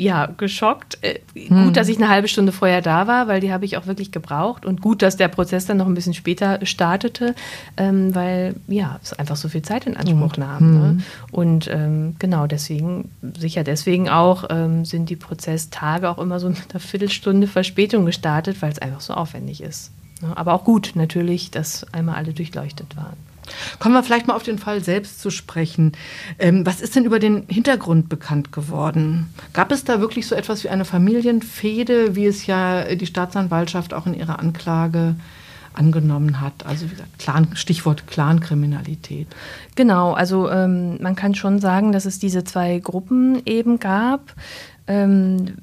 ja, 0.00 0.26
geschockt. 0.26 0.98
Äh, 1.02 1.20
hm. 1.34 1.66
Gut, 1.66 1.76
dass 1.76 1.88
ich 1.88 1.98
eine 1.98 2.08
halbe 2.08 2.26
Stunde 2.26 2.52
vorher 2.52 2.80
da 2.80 3.06
war, 3.06 3.28
weil 3.28 3.40
die 3.40 3.52
habe 3.52 3.66
ich 3.66 3.76
auch 3.76 3.86
wirklich 3.86 4.12
gebraucht. 4.12 4.64
Und 4.64 4.80
gut, 4.80 5.02
dass 5.02 5.18
der 5.18 5.28
Prozess 5.28 5.66
dann 5.66 5.76
noch 5.76 5.86
ein 5.86 5.94
bisschen 5.94 6.14
später 6.14 6.64
startete, 6.64 7.34
ähm, 7.76 8.14
weil 8.14 8.54
ja, 8.66 8.98
es 9.02 9.12
einfach 9.12 9.36
so 9.36 9.50
viel 9.50 9.60
Zeit 9.60 9.86
in 9.86 9.98
Anspruch 9.98 10.36
hm. 10.36 10.42
nahm. 10.42 10.72
Ne? 10.72 10.88
Hm. 10.88 11.02
Und 11.32 11.68
ähm, 11.70 12.16
genau 12.18 12.46
deswegen, 12.46 13.10
sicher 13.38 13.62
deswegen 13.62 14.08
auch, 14.08 14.44
ähm, 14.48 14.86
sind 14.86 15.10
die 15.10 15.16
Prozesstage 15.16 16.08
auch 16.08 16.18
immer 16.18 16.40
so 16.40 16.48
mit 16.48 16.70
einer 16.70 16.80
Viertelstunde 16.80 17.46
Verspätung 17.46 18.06
gestartet, 18.06 18.62
weil 18.62 18.72
es 18.72 18.78
einfach 18.78 19.02
so 19.02 19.12
aufwendig 19.12 19.62
ist. 19.62 19.92
Ne? 20.22 20.34
Aber 20.34 20.54
auch 20.54 20.64
gut 20.64 20.92
natürlich, 20.94 21.50
dass 21.50 21.86
einmal 21.92 22.16
alle 22.16 22.32
durchleuchtet 22.32 22.96
waren. 22.96 23.16
Kommen 23.78 23.94
wir 23.94 24.02
vielleicht 24.02 24.26
mal 24.26 24.34
auf 24.34 24.42
den 24.42 24.58
Fall 24.58 24.82
selbst 24.82 25.20
zu 25.20 25.30
sprechen. 25.30 25.92
Ähm, 26.38 26.66
was 26.66 26.80
ist 26.80 26.96
denn 26.96 27.04
über 27.04 27.18
den 27.18 27.44
Hintergrund 27.48 28.08
bekannt 28.08 28.52
geworden? 28.52 29.32
Gab 29.52 29.72
es 29.72 29.84
da 29.84 30.00
wirklich 30.00 30.26
so 30.26 30.34
etwas 30.34 30.64
wie 30.64 30.68
eine 30.68 30.84
Familienfehde, 30.84 32.16
wie 32.16 32.26
es 32.26 32.46
ja 32.46 32.94
die 32.94 33.06
Staatsanwaltschaft 33.06 33.94
auch 33.94 34.06
in 34.06 34.14
ihrer 34.14 34.38
Anklage 34.38 35.16
angenommen 35.74 36.40
hat? 36.40 36.66
Also 36.66 36.86
wie 36.86 36.90
gesagt, 36.90 37.18
Clan, 37.18 37.48
Stichwort 37.54 38.06
Clankriminalität. 38.06 39.28
Genau, 39.74 40.12
also 40.12 40.50
ähm, 40.50 41.00
man 41.00 41.16
kann 41.16 41.34
schon 41.34 41.58
sagen, 41.58 41.92
dass 41.92 42.04
es 42.04 42.18
diese 42.18 42.44
zwei 42.44 42.78
Gruppen 42.78 43.42
eben 43.46 43.78
gab. 43.78 44.34
Ähm, 44.86 45.56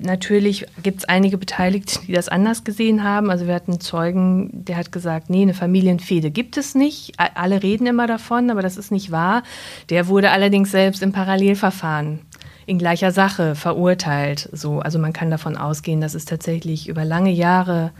natürlich 0.00 0.66
gibt 0.82 0.98
es 1.00 1.04
einige 1.04 1.38
Beteiligte, 1.38 2.00
die 2.06 2.12
das 2.12 2.28
anders 2.28 2.64
gesehen 2.64 3.04
haben. 3.04 3.30
Also 3.30 3.46
wir 3.46 3.54
hatten 3.54 3.72
einen 3.72 3.80
Zeugen, 3.80 4.64
der 4.64 4.76
hat 4.76 4.92
gesagt, 4.92 5.30
nee, 5.30 5.42
eine 5.42 5.54
Familienfehde 5.54 6.30
gibt 6.30 6.56
es 6.56 6.74
nicht. 6.74 7.12
Alle 7.18 7.62
reden 7.62 7.86
immer 7.86 8.06
davon, 8.06 8.50
aber 8.50 8.62
das 8.62 8.76
ist 8.76 8.90
nicht 8.90 9.10
wahr. 9.10 9.42
Der 9.88 10.08
wurde 10.08 10.30
allerdings 10.30 10.70
selbst 10.70 11.02
im 11.02 11.12
Parallelverfahren 11.12 12.20
in 12.66 12.78
gleicher 12.78 13.12
Sache 13.12 13.54
verurteilt. 13.54 14.48
So, 14.52 14.80
also 14.80 14.98
man 14.98 15.12
kann 15.12 15.30
davon 15.30 15.56
ausgehen, 15.56 16.00
dass 16.00 16.14
es 16.14 16.24
tatsächlich 16.24 16.88
über 16.88 17.04
lange 17.04 17.30
Jahre 17.30 17.92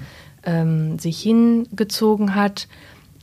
ähm, 0.45 0.99
sich 0.99 1.21
hingezogen 1.21 2.35
hat, 2.35 2.69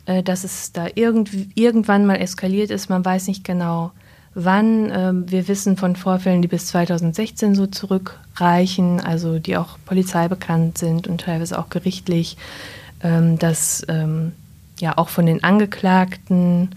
äh, 0.06 0.24
dass 0.24 0.44
es 0.44 0.72
da 0.72 0.88
irgend, 0.94 1.30
irgendwann 1.56 2.06
mal 2.06 2.16
eskaliert 2.16 2.70
ist. 2.70 2.90
Man 2.90 3.04
weiß 3.04 3.28
nicht 3.28 3.44
genau, 3.44 3.92
wann. 4.38 4.92
Ähm, 4.92 5.32
wir 5.32 5.48
wissen 5.48 5.78
von 5.78 5.96
Vorfällen, 5.96 6.42
die 6.42 6.48
bis 6.48 6.68
2016 6.68 7.56
so 7.56 7.68
zurückreichen, 7.68 9.02
also 9.02 9.40
die 9.40 9.58
auch 9.58 9.78
Polizei 9.86 10.28
bekannt 10.28 10.78
sind 10.78 11.08
und 11.08 11.22
teilweise 11.22 11.58
auch 11.60 11.70
gerichtlich, 11.70 12.38
ähm, 13.02 13.40
dass 13.40 13.86
ähm, 13.90 14.32
ja 14.80 14.98
auch 14.98 15.10
von 15.10 15.26
den 15.26 15.44
Angeklagten 15.44 16.70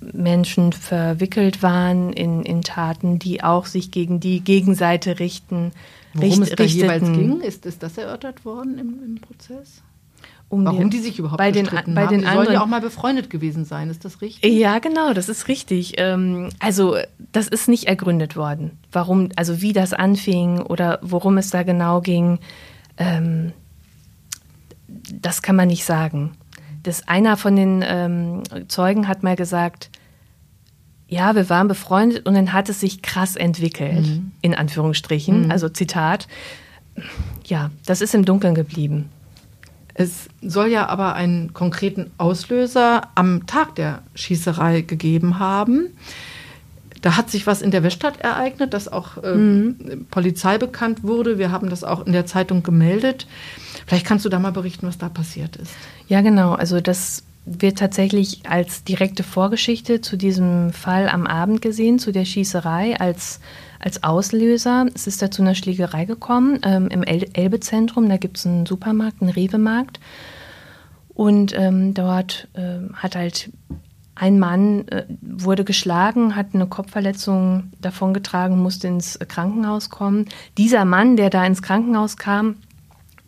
Menschen 0.00 0.72
verwickelt 0.72 1.62
waren 1.62 2.14
in, 2.14 2.42
in 2.44 2.62
Taten, 2.62 3.18
die 3.18 3.44
auch 3.44 3.66
sich 3.66 3.90
gegen 3.90 4.20
die 4.20 4.40
Gegenseite 4.40 5.18
richten. 5.18 5.72
Worum 6.14 6.40
richt, 6.40 6.52
es 6.52 6.56
da 6.56 6.64
jeweils 6.64 7.04
ging, 7.04 7.40
ist, 7.40 7.66
ist 7.66 7.82
das 7.82 7.98
erörtert 7.98 8.44
worden 8.46 8.78
im, 8.78 9.02
im 9.04 9.20
Prozess? 9.20 9.82
Um 10.52 10.66
Warum 10.66 10.90
die, 10.90 10.98
die 10.98 11.02
sich 11.02 11.18
überhaupt 11.18 11.38
bei 11.38 11.50
den, 11.50 11.64
bei 11.64 11.78
haben. 11.78 11.94
Den 11.94 12.20
die 12.20 12.26
anderen, 12.26 12.34
sollen 12.34 12.52
ja 12.52 12.62
auch 12.62 12.66
mal 12.66 12.82
befreundet 12.82 13.30
gewesen 13.30 13.64
sein, 13.64 13.88
ist 13.88 14.04
das 14.04 14.20
richtig? 14.20 14.52
Ja, 14.52 14.80
genau, 14.80 15.14
das 15.14 15.30
ist 15.30 15.48
richtig. 15.48 15.94
Ähm, 15.96 16.50
also 16.58 16.98
das 17.32 17.48
ist 17.48 17.70
nicht 17.70 17.84
ergründet 17.84 18.36
worden. 18.36 18.72
Warum, 18.92 19.30
also 19.34 19.62
wie 19.62 19.72
das 19.72 19.94
anfing 19.94 20.60
oder 20.60 20.98
worum 21.00 21.38
es 21.38 21.48
da 21.48 21.62
genau 21.62 22.02
ging, 22.02 22.38
ähm, 22.98 23.54
das 24.86 25.40
kann 25.40 25.56
man 25.56 25.68
nicht 25.68 25.86
sagen. 25.86 26.32
Das, 26.82 27.08
einer 27.08 27.38
von 27.38 27.56
den 27.56 27.82
ähm, 27.82 28.42
Zeugen 28.68 29.08
hat 29.08 29.22
mal 29.22 29.36
gesagt, 29.36 29.88
ja, 31.08 31.34
wir 31.34 31.48
waren 31.48 31.66
befreundet 31.66 32.26
und 32.26 32.34
dann 32.34 32.52
hat 32.52 32.68
es 32.68 32.80
sich 32.80 33.00
krass 33.00 33.36
entwickelt, 33.36 34.06
mhm. 34.06 34.32
in 34.42 34.54
Anführungsstrichen, 34.54 35.46
mhm. 35.46 35.50
also 35.50 35.70
Zitat. 35.70 36.28
Ja, 37.46 37.70
das 37.86 38.02
ist 38.02 38.14
im 38.14 38.26
Dunkeln 38.26 38.54
geblieben. 38.54 39.08
Es 39.94 40.28
soll 40.40 40.68
ja 40.68 40.86
aber 40.86 41.14
einen 41.14 41.52
konkreten 41.52 42.10
Auslöser 42.18 43.02
am 43.14 43.46
Tag 43.46 43.74
der 43.74 44.02
Schießerei 44.14 44.82
gegeben 44.82 45.38
haben. 45.38 45.90
Da 47.02 47.16
hat 47.16 47.30
sich 47.30 47.46
was 47.46 47.62
in 47.62 47.72
der 47.72 47.82
Weststadt 47.82 48.20
ereignet, 48.20 48.72
das 48.72 48.90
auch 48.90 49.22
äh, 49.22 49.34
mhm. 49.34 50.06
Polizei 50.10 50.56
bekannt 50.56 51.02
wurde. 51.02 51.36
Wir 51.36 51.50
haben 51.50 51.68
das 51.68 51.82
auch 51.82 52.06
in 52.06 52.12
der 52.12 52.26
Zeitung 52.26 52.62
gemeldet. 52.62 53.26
Vielleicht 53.86 54.06
kannst 54.06 54.24
du 54.24 54.28
da 54.28 54.38
mal 54.38 54.52
berichten, 54.52 54.86
was 54.86 54.98
da 54.98 55.08
passiert 55.08 55.56
ist. 55.56 55.72
Ja, 56.08 56.20
genau. 56.20 56.52
Also 56.52 56.80
das 56.80 57.24
wird 57.44 57.78
tatsächlich 57.78 58.42
als 58.48 58.84
direkte 58.84 59.24
Vorgeschichte 59.24 60.00
zu 60.00 60.16
diesem 60.16 60.72
Fall 60.72 61.08
am 61.08 61.26
Abend 61.26 61.60
gesehen, 61.60 61.98
zu 61.98 62.12
der 62.12 62.24
Schießerei, 62.24 63.00
als 63.00 63.40
als 63.82 64.02
Auslöser. 64.02 64.86
Es 64.94 65.06
ist 65.06 65.20
da 65.20 65.30
zu 65.30 65.42
einer 65.42 65.54
Schlägerei 65.54 66.06
gekommen 66.06 66.60
ähm, 66.62 66.88
im 66.88 67.02
El 67.02 67.28
Elbe-Zentrum. 67.34 68.08
Da 68.08 68.16
gibt 68.16 68.38
es 68.38 68.46
einen 68.46 68.64
Supermarkt, 68.64 69.20
einen 69.20 69.30
Rewe-Markt. 69.30 70.00
Und 71.14 71.52
ähm, 71.58 71.92
dort 71.92 72.48
äh, 72.54 72.78
hat 72.94 73.16
halt 73.16 73.50
ein 74.14 74.38
Mann 74.38 74.86
äh, 74.88 75.04
wurde 75.20 75.64
geschlagen, 75.64 76.36
hat 76.36 76.48
eine 76.54 76.66
Kopfverletzung 76.66 77.72
davongetragen, 77.80 78.58
musste 78.58 78.88
ins 78.88 79.18
Krankenhaus 79.18 79.90
kommen. 79.90 80.26
Dieser 80.56 80.84
Mann, 80.84 81.16
der 81.16 81.28
da 81.28 81.44
ins 81.44 81.62
Krankenhaus 81.62 82.16
kam, 82.16 82.56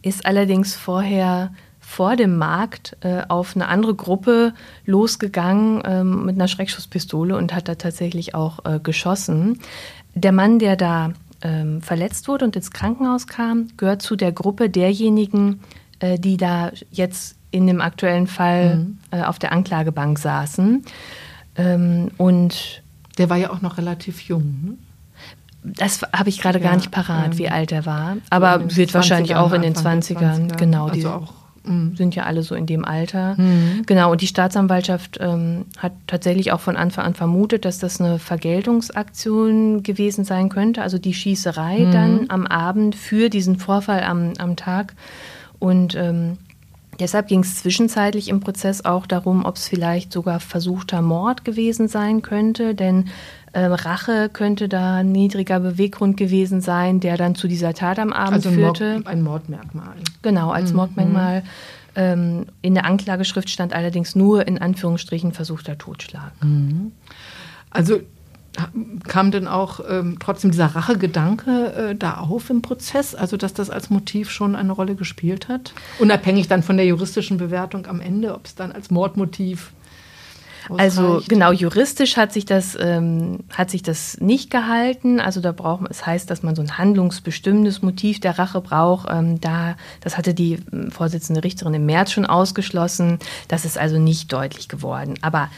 ist 0.02 0.24
allerdings 0.24 0.74
vorher 0.74 1.52
vor 1.80 2.16
dem 2.16 2.38
Markt 2.38 2.96
äh, 3.00 3.22
auf 3.28 3.54
eine 3.54 3.68
andere 3.68 3.94
Gruppe 3.94 4.54
losgegangen 4.86 5.82
ähm, 5.84 6.24
mit 6.24 6.36
einer 6.36 6.48
Schreckschusspistole 6.48 7.36
und 7.36 7.54
hat 7.54 7.68
da 7.68 7.74
tatsächlich 7.74 8.34
auch 8.34 8.64
äh, 8.64 8.80
geschossen. 8.80 9.60
Der 10.14 10.32
Mann, 10.32 10.58
der 10.58 10.76
da 10.76 11.12
ähm, 11.42 11.82
verletzt 11.82 12.28
wurde 12.28 12.44
und 12.44 12.56
ins 12.56 12.70
Krankenhaus 12.70 13.26
kam, 13.26 13.68
gehört 13.76 14.02
zu 14.02 14.16
der 14.16 14.32
Gruppe 14.32 14.70
derjenigen, 14.70 15.60
äh, 15.98 16.18
die 16.18 16.36
da 16.36 16.72
jetzt 16.90 17.36
in 17.50 17.66
dem 17.66 17.80
aktuellen 17.80 18.26
Fall 18.26 18.76
mhm. 18.76 18.98
äh, 19.10 19.22
auf 19.22 19.38
der 19.38 19.52
Anklagebank 19.52 20.18
saßen. 20.18 20.84
Ähm, 21.56 22.10
und 22.16 22.82
der 23.18 23.30
war 23.30 23.36
ja 23.36 23.50
auch 23.50 23.60
noch 23.60 23.78
relativ 23.78 24.22
jung. 24.22 24.58
Ne? 24.62 24.78
Das 25.62 26.02
habe 26.12 26.28
ich 26.28 26.40
gerade 26.40 26.58
ja, 26.58 26.64
gar 26.68 26.76
nicht 26.76 26.90
parat, 26.90 27.32
ähm, 27.32 27.38
wie 27.38 27.48
alt 27.48 27.72
er 27.72 27.86
war. 27.86 28.16
Aber 28.30 28.76
wird 28.76 28.92
wahrscheinlich 28.92 29.34
auch 29.34 29.52
in 29.52 29.62
den 29.62 29.74
20ern. 29.74 30.50
20er. 30.50 30.56
Genau, 30.56 30.88
also 30.88 31.10
auch. 31.10 31.32
Sind 31.96 32.14
ja 32.14 32.24
alle 32.24 32.42
so 32.42 32.54
in 32.54 32.66
dem 32.66 32.84
Alter. 32.84 33.34
Mhm. 33.36 33.82
Genau, 33.86 34.12
und 34.12 34.20
die 34.20 34.26
Staatsanwaltschaft 34.26 35.18
ähm, 35.20 35.64
hat 35.78 35.92
tatsächlich 36.06 36.52
auch 36.52 36.60
von 36.60 36.76
Anfang 36.76 37.04
an 37.04 37.14
vermutet, 37.14 37.64
dass 37.64 37.78
das 37.78 38.00
eine 38.00 38.18
Vergeltungsaktion 38.18 39.82
gewesen 39.82 40.24
sein 40.24 40.50
könnte, 40.50 40.82
also 40.82 40.98
die 40.98 41.14
Schießerei 41.14 41.80
mhm. 41.80 41.90
dann 41.92 42.24
am 42.28 42.46
Abend 42.46 42.94
für 42.94 43.30
diesen 43.30 43.56
Vorfall 43.56 44.02
am, 44.02 44.34
am 44.38 44.56
Tag. 44.56 44.94
Und 45.58 45.94
ähm, 45.94 46.38
Deshalb 47.00 47.28
ging 47.28 47.40
es 47.40 47.56
zwischenzeitlich 47.56 48.28
im 48.28 48.40
Prozess 48.40 48.84
auch 48.84 49.06
darum, 49.06 49.44
ob 49.44 49.56
es 49.56 49.68
vielleicht 49.68 50.12
sogar 50.12 50.40
versuchter 50.40 51.02
Mord 51.02 51.44
gewesen 51.44 51.88
sein 51.88 52.22
könnte, 52.22 52.74
denn 52.74 53.06
äh, 53.54 53.64
Rache 53.66 54.28
könnte 54.32 54.68
da 54.68 54.96
ein 54.96 55.12
niedriger 55.12 55.60
Beweggrund 55.60 56.16
gewesen 56.16 56.60
sein, 56.60 57.00
der 57.00 57.16
dann 57.16 57.34
zu 57.34 57.48
dieser 57.48 57.72
Tat 57.72 57.98
am 57.98 58.12
Abend 58.12 58.34
also 58.34 58.50
führte. 58.50 58.94
Mord, 58.94 59.06
ein 59.06 59.22
Mordmerkmal. 59.22 59.94
Genau, 60.22 60.50
als 60.50 60.70
mhm. 60.70 60.76
Mordmerkmal. 60.76 61.42
Ähm, 61.96 62.46
in 62.62 62.74
der 62.74 62.84
Anklageschrift 62.84 63.48
stand 63.48 63.72
allerdings 63.72 64.16
nur 64.16 64.48
in 64.48 64.58
Anführungsstrichen 64.58 65.32
versuchter 65.32 65.78
Totschlag. 65.78 66.32
Mhm. 66.42 66.90
Also 67.70 68.00
kam 69.06 69.30
denn 69.30 69.48
auch 69.48 69.80
ähm, 69.88 70.18
trotzdem 70.20 70.50
dieser 70.50 70.66
Rachegedanke 70.66 71.90
äh, 71.90 71.94
da 71.94 72.18
auf 72.18 72.50
im 72.50 72.62
Prozess? 72.62 73.14
Also, 73.14 73.36
dass 73.36 73.54
das 73.54 73.70
als 73.70 73.90
Motiv 73.90 74.30
schon 74.30 74.54
eine 74.54 74.72
Rolle 74.72 74.94
gespielt 74.94 75.48
hat? 75.48 75.74
Unabhängig 75.98 76.48
dann 76.48 76.62
von 76.62 76.76
der 76.76 76.86
juristischen 76.86 77.36
Bewertung 77.36 77.86
am 77.86 78.00
Ende, 78.00 78.34
ob 78.34 78.46
es 78.46 78.54
dann 78.54 78.72
als 78.72 78.90
Mordmotiv 78.90 79.72
also 80.76 81.22
genau, 81.28 81.52
juristisch 81.52 82.16
hat 82.16 82.32
sich 82.32 82.44
das, 82.44 82.76
ähm, 82.80 83.40
hat 83.50 83.70
sich 83.70 83.82
das 83.82 84.18
nicht 84.20 84.50
gehalten. 84.50 85.20
Also 85.20 85.40
da 85.40 85.52
braucht 85.52 85.82
man, 85.82 85.90
es 85.90 86.06
heißt, 86.06 86.30
dass 86.30 86.42
man 86.42 86.54
so 86.54 86.62
ein 86.62 86.78
handlungsbestimmendes 86.78 87.82
Motiv 87.82 88.20
der 88.20 88.38
Rache 88.38 88.60
braucht. 88.60 89.08
Ähm, 89.10 89.40
da, 89.40 89.76
das 90.00 90.16
hatte 90.16 90.34
die 90.34 90.58
ähm, 90.72 90.90
Vorsitzende 90.90 91.44
Richterin 91.44 91.74
im 91.74 91.86
März 91.86 92.12
schon 92.12 92.26
ausgeschlossen. 92.26 93.18
Das 93.48 93.64
ist 93.64 93.78
also 93.78 93.98
nicht 93.98 94.32
deutlich 94.32 94.68
geworden. 94.68 95.14
Aber 95.22 95.50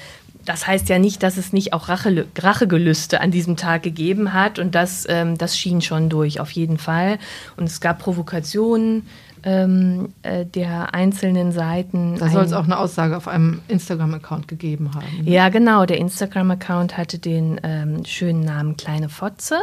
das 0.47 0.67
heißt 0.67 0.89
ja 0.89 0.99
nicht, 0.99 1.23
dass 1.23 1.37
es 1.37 1.53
nicht 1.53 1.73
auch 1.73 1.89
Rache, 1.89 2.27
Rachegelüste 2.39 3.21
an 3.21 3.31
diesem 3.31 3.57
Tag 3.57 3.83
gegeben 3.83 4.33
hat. 4.33 4.59
Und 4.59 4.75
das, 4.75 5.05
ähm, 5.09 5.37
das 5.37 5.59
schien 5.59 5.83
schon 5.83 6.09
durch, 6.09 6.41
auf 6.41 6.51
jeden 6.53 6.79
Fall. 6.79 7.19
Und 7.57 7.65
es 7.65 7.81
gab 7.81 7.99
Provokationen 7.99 9.07
ähm, 9.47 10.13
äh, 10.23 10.45
der 10.45 10.93
einzelnen 10.93 11.53
Seiten. 11.53 12.19
Da 12.19 12.29
soll 12.29 12.45
es 12.45 12.53
auch 12.53 12.65
eine 12.65 12.79
Aussage 12.79 13.17
auf 13.17 13.29
einem 13.29 13.63
Instagram-Account 13.69 14.49
gegeben 14.49 14.91
haben. 14.95 15.07
Ja, 15.25 15.49
genau. 15.49 15.87
Der 15.87 15.99
Instagram-Account 15.99 16.99
hatte 16.99 17.19
den 17.19 17.61
ähm, 17.63 18.05
schönen 18.05 18.45
Namen 18.45 18.77
Kleine 18.77 19.09
Fotze. 19.09 19.61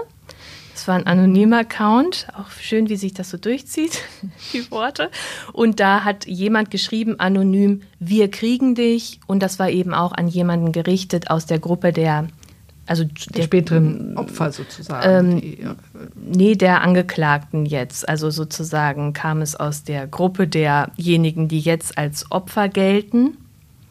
Das 0.73 0.87
war 0.87 0.95
ein 0.95 1.05
anonymer 1.05 1.59
Account, 1.59 2.27
auch 2.35 2.49
schön, 2.49 2.89
wie 2.89 2.95
sich 2.95 3.13
das 3.13 3.29
so 3.29 3.37
durchzieht, 3.37 4.01
die 4.53 4.71
Worte. 4.71 5.11
Und 5.51 5.79
da 5.79 6.03
hat 6.03 6.25
jemand 6.25 6.71
geschrieben, 6.71 7.19
anonym, 7.19 7.81
wir 7.99 8.31
kriegen 8.31 8.73
dich. 8.73 9.19
Und 9.27 9.43
das 9.43 9.59
war 9.59 9.69
eben 9.69 9.93
auch 9.93 10.13
an 10.13 10.27
jemanden 10.27 10.71
gerichtet 10.71 11.29
aus 11.29 11.45
der 11.45 11.59
Gruppe 11.59 11.91
der 11.91 12.27
also 12.85 13.05
der, 13.05 13.43
späteren 13.43 14.17
Opfer 14.17 14.51
sozusagen. 14.51 15.31
Ähm, 15.33 15.41
die, 15.41 15.61
ja. 15.61 15.75
Nee, 16.15 16.55
der 16.55 16.81
Angeklagten 16.81 17.65
jetzt. 17.65 18.07
Also 18.07 18.29
sozusagen 18.29 19.13
kam 19.13 19.41
es 19.41 19.55
aus 19.55 19.83
der 19.83 20.05
Gruppe 20.07 20.47
derjenigen, 20.47 21.47
die 21.47 21.59
jetzt 21.59 21.97
als 21.97 22.29
Opfer 22.31 22.67
gelten. 22.67 23.37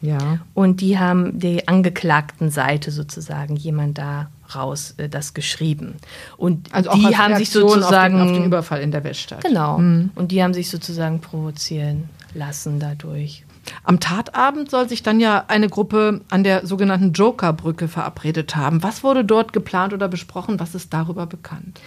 Ja. 0.01 0.39
Und 0.53 0.81
die 0.81 0.99
haben 0.99 1.39
die 1.39 1.67
angeklagten 1.67 2.51
Seite 2.51 2.91
sozusagen 2.91 3.55
jemand 3.55 3.97
da 3.97 4.29
raus 4.53 4.95
äh, 4.97 5.09
das 5.09 5.33
geschrieben. 5.33 5.95
Und 6.37 6.73
also 6.73 6.91
die 6.93 7.17
haben 7.17 7.35
sich 7.37 7.49
sozusagen 7.49 8.15
auf 8.15 8.27
den, 8.27 8.29
auf 8.29 8.37
den, 8.37 8.45
Überfall 8.45 8.81
in 8.81 8.91
der 8.91 9.03
Weststadt. 9.03 9.43
Genau. 9.43 9.77
Mhm. 9.79 10.11
Und 10.15 10.31
die 10.31 10.43
haben 10.43 10.53
sich 10.53 10.69
sozusagen 10.69 11.19
provozieren 11.19 12.09
lassen 12.35 12.79
dadurch. 12.79 13.45
Am 13.83 13.99
Tatabend 13.99 14.69
soll 14.69 14.89
sich 14.89 15.03
dann 15.03 15.19
ja 15.19 15.45
eine 15.47 15.69
Gruppe 15.69 16.21
an 16.29 16.43
der 16.43 16.65
sogenannten 16.65 17.13
Jokerbrücke 17.13 17.87
verabredet 17.87 18.55
haben. 18.55 18.83
Was 18.83 19.03
wurde 19.03 19.23
dort 19.23 19.53
geplant 19.53 19.93
oder 19.93 20.07
besprochen? 20.07 20.59
Was 20.59 20.75
ist 20.75 20.93
darüber 20.93 21.25
bekannt? 21.25 21.79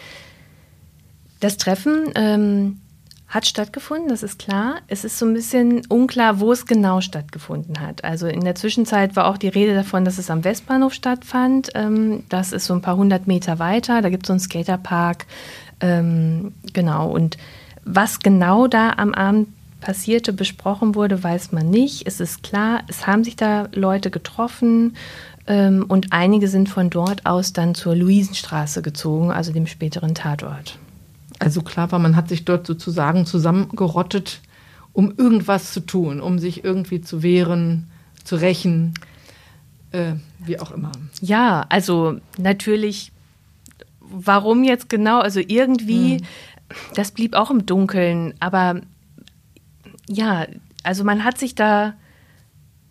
Das 1.41 1.59
Treffen 1.59 2.11
ähm, 2.15 2.81
hat 3.29 3.47
stattgefunden, 3.47 4.09
das 4.09 4.23
ist 4.23 4.39
klar. 4.39 4.77
Es 4.87 5.05
ist 5.05 5.19
so 5.19 5.27
ein 5.27 5.35
bisschen 5.35 5.83
unklar, 5.89 6.41
wo 6.41 6.53
es 6.53 6.65
genau 6.65 7.01
stattgefunden 7.01 7.81
hat. 7.81 8.05
Also 8.05 8.27
in 8.27 8.43
der 8.43 8.55
Zwischenzeit 8.55 9.17
war 9.17 9.27
auch 9.27 9.37
die 9.37 9.49
Rede 9.49 9.75
davon, 9.75 10.05
dass 10.05 10.19
es 10.19 10.31
am 10.31 10.45
Westbahnhof 10.45 10.95
stattfand. 10.95 11.71
Ähm, 11.75 12.25
das 12.29 12.53
ist 12.53 12.67
so 12.67 12.75
ein 12.75 12.83
paar 12.83 12.97
hundert 12.97 13.27
Meter 13.27 13.59
weiter. 13.59 14.01
Da 14.01 14.09
gibt 14.09 14.25
es 14.25 14.29
so 14.29 14.33
einen 14.33 14.41
Skaterpark. 14.41 15.27
Ähm, 15.81 16.55
genau. 16.73 17.11
Und 17.11 17.37
was 17.85 18.21
genau 18.21 18.67
da 18.67 18.95
am 18.97 19.13
Abend 19.13 19.49
passierte, 19.81 20.33
besprochen 20.33 20.95
wurde, 20.95 21.23
weiß 21.23 21.53
man 21.53 21.69
nicht. 21.69 22.07
Es 22.07 22.21
ist 22.21 22.43
klar, 22.43 22.83
es 22.89 23.07
haben 23.07 23.25
sich 23.25 23.37
da 23.37 23.69
Leute 23.73 24.11
getroffen 24.11 24.97
ähm, 25.47 25.85
und 25.87 26.13
einige 26.13 26.49
sind 26.49 26.69
von 26.69 26.91
dort 26.91 27.27
aus 27.27 27.53
dann 27.53 27.75
zur 27.75 27.95
Luisenstraße 27.95 28.83
gezogen, 28.83 29.31
also 29.31 29.53
dem 29.53 29.67
späteren 29.67 30.15
Tatort. 30.15 30.79
Also 31.39 31.63
klar 31.63 31.93
war, 31.93 31.99
man 31.99 32.17
hat 32.17 32.29
sich 32.29 32.45
dort 32.45 32.67
sozusagen 32.67 33.27
zusammengerottet, 33.27 34.41
um 34.93 35.13
irgendwas 35.17 35.73
zu 35.73 35.81
tun, 35.81 36.21
um 36.21 36.39
sich 36.39 36.65
irgendwie 36.65 37.03
zu 37.03 37.23
wehren, 37.23 37.89
zu 38.25 38.37
rächen, 38.37 38.95
äh, 39.93 40.15
wie 40.39 40.59
auch 40.59 40.73
immer. 40.73 40.93
Ja, 41.21 41.67
also 41.69 42.19
natürlich, 42.39 43.13
warum 44.01 44.65
jetzt 44.65 44.89
genau? 44.89 45.21
Also 45.21 45.41
irgendwie, 45.41 46.17
hm. 46.17 46.27
das 46.95 47.11
blieb 47.11 47.35
auch 47.35 47.51
im 47.51 47.67
Dunkeln, 47.67 48.35
aber 48.41 48.81
ja, 50.09 50.47
also 50.83 51.05
man 51.05 51.25
hat 51.25 51.39
sich 51.39 51.55
da, 51.55 51.95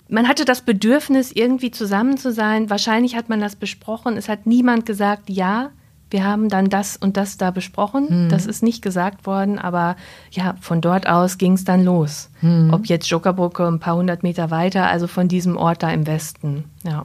man 0.09 0.27
hatte 0.27 0.45
das 0.45 0.61
Bedürfnis, 0.61 1.31
irgendwie 1.31 1.71
zusammen 1.71 2.17
zu 2.17 2.31
sein. 2.31 2.69
Wahrscheinlich 2.69 3.15
hat 3.15 3.29
man 3.29 3.39
das 3.39 3.55
besprochen. 3.55 4.17
Es 4.17 4.29
hat 4.29 4.45
niemand 4.45 4.85
gesagt, 4.85 5.29
ja, 5.29 5.71
wir 6.11 6.23
haben 6.23 6.49
dann 6.49 6.69
das 6.69 6.97
und 6.97 7.17
das 7.17 7.37
da 7.37 7.51
besprochen. 7.51 8.25
Mhm. 8.25 8.29
Das 8.29 8.45
ist 8.45 8.63
nicht 8.63 8.81
gesagt 8.81 9.25
worden, 9.25 9.57
aber 9.57 9.95
ja, 10.31 10.55
von 10.61 10.81
dort 10.81 11.07
aus 11.07 11.37
ging 11.37 11.53
es 11.53 11.63
dann 11.63 11.83
los. 11.83 12.29
Mhm. 12.41 12.73
Ob 12.73 12.85
jetzt 12.85 13.09
Jokerbrücke 13.09 13.65
ein 13.65 13.79
paar 13.79 13.95
hundert 13.95 14.23
Meter 14.23 14.51
weiter, 14.51 14.87
also 14.87 15.07
von 15.07 15.27
diesem 15.27 15.57
Ort 15.57 15.83
da 15.83 15.89
im 15.91 16.05
Westen. 16.05 16.65
Ja. 16.83 17.03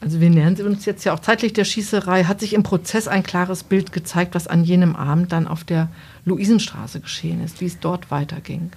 Also 0.00 0.20
wir 0.20 0.30
nähern 0.30 0.54
uns 0.62 0.84
jetzt 0.84 1.04
ja 1.04 1.12
auch 1.12 1.18
zeitlich 1.18 1.52
der 1.52 1.64
Schießerei. 1.64 2.24
Hat 2.24 2.40
sich 2.40 2.54
im 2.54 2.62
Prozess 2.62 3.08
ein 3.08 3.24
klares 3.24 3.64
Bild 3.64 3.92
gezeigt, 3.92 4.34
was 4.34 4.46
an 4.46 4.62
jenem 4.62 4.94
Abend 4.94 5.32
dann 5.32 5.48
auf 5.48 5.64
der 5.64 5.88
Luisenstraße 6.24 7.00
geschehen 7.00 7.42
ist, 7.42 7.60
wie 7.60 7.66
es 7.66 7.80
dort 7.80 8.10
weiterging? 8.10 8.70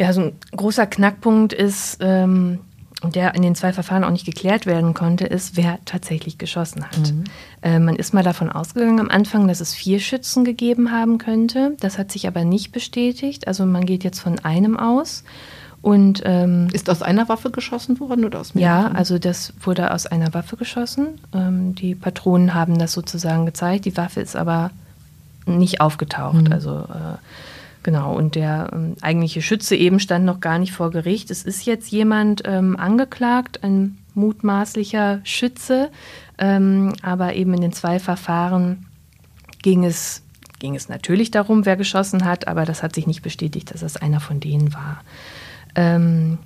Ja, 0.00 0.14
so 0.14 0.22
ein 0.22 0.32
großer 0.56 0.86
Knackpunkt 0.86 1.52
ist, 1.52 1.98
ähm, 2.00 2.60
der 3.04 3.34
in 3.34 3.42
den 3.42 3.54
zwei 3.54 3.74
Verfahren 3.74 4.02
auch 4.02 4.10
nicht 4.10 4.24
geklärt 4.24 4.64
werden 4.64 4.94
konnte, 4.94 5.26
ist, 5.26 5.58
wer 5.58 5.78
tatsächlich 5.84 6.38
geschossen 6.38 6.86
hat. 6.86 7.12
Mhm. 7.12 7.24
Äh, 7.60 7.78
man 7.78 7.96
ist 7.96 8.14
mal 8.14 8.22
davon 8.22 8.50
ausgegangen 8.50 8.98
am 8.98 9.10
Anfang, 9.10 9.46
dass 9.46 9.60
es 9.60 9.74
vier 9.74 10.00
Schützen 10.00 10.42
gegeben 10.42 10.90
haben 10.90 11.18
könnte. 11.18 11.76
Das 11.80 11.98
hat 11.98 12.10
sich 12.10 12.26
aber 12.26 12.44
nicht 12.44 12.72
bestätigt. 12.72 13.46
Also 13.46 13.66
man 13.66 13.84
geht 13.84 14.02
jetzt 14.02 14.20
von 14.20 14.38
einem 14.38 14.78
aus. 14.78 15.22
Und, 15.82 16.22
ähm, 16.24 16.68
ist 16.72 16.88
aus 16.88 17.02
einer 17.02 17.28
Waffe 17.28 17.50
geschossen 17.50 18.00
worden 18.00 18.24
oder 18.24 18.40
aus 18.40 18.54
mehreren? 18.54 18.92
Ja, 18.92 18.98
also 18.98 19.18
das 19.18 19.52
wurde 19.60 19.92
aus 19.92 20.06
einer 20.06 20.32
Waffe 20.32 20.56
geschossen. 20.56 21.20
Ähm, 21.34 21.74
die 21.74 21.94
Patronen 21.94 22.54
haben 22.54 22.78
das 22.78 22.94
sozusagen 22.94 23.44
gezeigt. 23.44 23.84
Die 23.84 23.98
Waffe 23.98 24.22
ist 24.22 24.34
aber 24.34 24.70
nicht 25.44 25.82
aufgetaucht. 25.82 26.48
Mhm. 26.48 26.52
Also 26.52 26.70
äh, 26.70 27.18
Genau, 27.82 28.14
und 28.14 28.34
der 28.34 28.70
ähm, 28.72 28.94
eigentliche 29.00 29.40
Schütze 29.40 29.74
eben 29.74 30.00
stand 30.00 30.24
noch 30.24 30.40
gar 30.40 30.58
nicht 30.58 30.72
vor 30.72 30.90
Gericht. 30.90 31.30
Es 31.30 31.42
ist 31.42 31.64
jetzt 31.64 31.90
jemand 31.90 32.42
ähm, 32.44 32.76
angeklagt, 32.76 33.64
ein 33.64 33.96
mutmaßlicher 34.14 35.20
Schütze, 35.24 35.90
ähm, 36.38 36.92
aber 37.02 37.34
eben 37.34 37.54
in 37.54 37.62
den 37.62 37.72
zwei 37.72 37.98
Verfahren 37.98 38.86
ging 39.62 39.84
es, 39.84 40.22
ging 40.58 40.74
es 40.74 40.88
natürlich 40.88 41.30
darum, 41.30 41.64
wer 41.64 41.76
geschossen 41.76 42.24
hat, 42.24 42.48
aber 42.48 42.64
das 42.64 42.82
hat 42.82 42.94
sich 42.94 43.06
nicht 43.06 43.22
bestätigt, 43.22 43.72
dass 43.72 43.82
es 43.82 43.96
einer 43.96 44.20
von 44.20 44.40
denen 44.40 44.74
war. 44.74 45.02
Ähm, 45.74 46.38